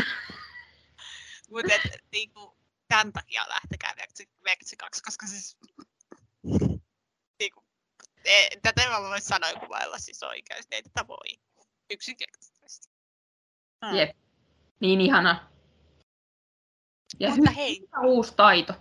Mutta 1.49 1.73
niinku, 2.11 2.57
tämän 2.87 3.13
takia 3.13 3.45
lähtekää 3.49 3.93
vertsikaksi, 4.45 5.03
koska 5.03 5.27
siis 5.27 5.57
niinku, 7.39 7.65
e, 8.25 8.47
tätä 8.61 8.83
ei 8.83 8.89
voi 8.89 9.21
sanoa 9.21 9.53
kuvailla 9.53 9.99
siis 9.99 10.23
oikeasti, 10.23 10.75
ei 10.75 10.83
tätä 10.83 11.07
voi 11.07 11.39
yksinkertaisesti. 11.89 12.89
Mm. 13.81 13.95
Jep. 13.95 14.17
Niin 14.79 15.01
ihana. 15.01 15.54
Ja 17.19 17.29
Mutta 17.29 17.51
hyvä 17.51 17.51
hei, 17.51 17.87
uusi 18.03 18.33
taito. 18.35 18.73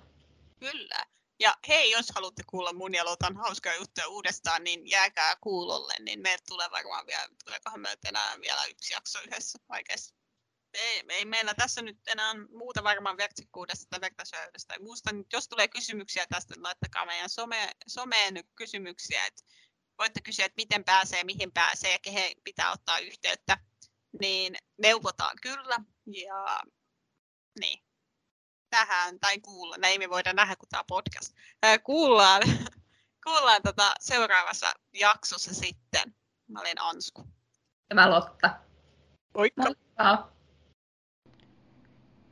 kyllä. 0.61 1.05
Ja 1.41 1.55
hei, 1.69 1.91
jos 1.91 2.13
haluatte 2.15 2.43
kuulla 2.47 2.73
mun 2.73 2.95
ja 2.95 3.05
Lotan 3.05 3.37
hauskoja 3.37 3.77
juttuja 3.77 4.09
uudestaan, 4.09 4.65
niin 4.65 4.91
jääkää 4.91 5.37
kuulolle, 5.41 5.95
niin 6.01 6.21
meille 6.21 6.43
tulee 6.49 6.71
varmaan 6.71 7.07
vielä, 7.07 7.29
tuleekohan 7.45 7.81
meiltä 7.81 8.09
enää 8.09 8.41
vielä 8.41 8.65
yksi 8.65 8.95
jakso 8.95 9.19
yhdessä 9.21 9.59
oikeasti. 9.69 10.15
Ei, 10.75 11.05
ei 11.09 11.25
meillä 11.25 11.55
tässä 11.55 11.83
nyt 11.83 11.99
enää 12.07 12.35
muuta 12.59 12.85
varmaan 12.85 13.17
vertsikkuudesta 13.17 13.87
tai 13.91 14.01
vertaisöydestä 14.01 14.69
tai 14.69 14.79
muusta. 14.79 15.13
Nyt 15.13 15.33
jos 15.33 15.49
tulee 15.49 15.69
kysymyksiä 15.69 16.27
tästä, 16.27 16.55
niin 16.55 16.63
laittakaa 16.63 17.07
meidän 17.07 17.31
some, 17.31 17.71
someen 17.87 18.35
nyt 18.35 18.47
kysymyksiä. 18.57 19.27
Et 19.27 19.45
voitte 19.99 20.21
kysyä, 20.21 20.45
että 20.47 20.63
miten 20.63 20.85
pääsee, 20.85 21.25
mihin 21.25 21.53
pääsee 21.53 21.93
ja 21.93 21.99
kehen 21.99 22.33
pitää 22.45 22.73
ottaa 22.73 22.99
yhteyttä. 22.99 23.59
Niin 24.21 24.57
neuvotaan 24.79 25.37
kyllä. 25.43 25.77
Ja 26.07 26.61
niin. 27.61 27.85
Tähän, 28.75 29.21
tai 29.21 29.39
kuulla, 29.39 29.77
näin 29.79 30.01
me 30.01 30.11
voidaan 30.11 30.37
nähdä, 30.37 30.57
kun 30.57 30.69
tämä 30.69 30.81
on 30.81 30.85
podcast. 30.89 31.35
Ää, 31.63 31.79
kuullaan, 31.79 32.43
kuullaan 33.27 33.61
tota 33.63 33.93
seuraavassa 34.01 34.67
jaksossa 34.93 35.55
sitten. 35.55 36.15
Mä 36.49 36.61
olen 36.61 36.81
Ansku. 36.81 37.25
Tämä 37.89 38.11
Lotta. 38.11 38.51
Moikka! 39.35 39.63
Moikka! 39.63 40.29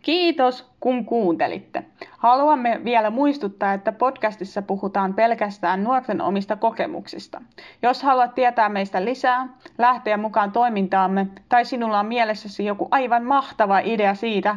Kiitos, 0.02 0.70
kun 0.80 1.04
kuuntelitte. 1.04 1.84
Haluamme 2.18 2.80
vielä 2.84 3.10
muistuttaa, 3.10 3.72
että 3.72 3.92
podcastissa 3.92 4.62
puhutaan 4.62 5.14
pelkästään 5.14 5.84
nuorten 5.84 6.20
omista 6.20 6.56
kokemuksista. 6.56 7.42
Jos 7.82 8.02
haluat 8.02 8.34
tietää 8.34 8.68
meistä 8.68 9.04
lisää, 9.04 9.48
lähteä 9.78 10.16
mukaan 10.16 10.52
toimintaamme 10.52 11.26
tai 11.48 11.64
sinulla 11.64 12.00
on 12.00 12.06
mielessäsi 12.06 12.64
joku 12.64 12.88
aivan 12.90 13.24
mahtava 13.24 13.78
idea 13.78 14.14
siitä, 14.14 14.56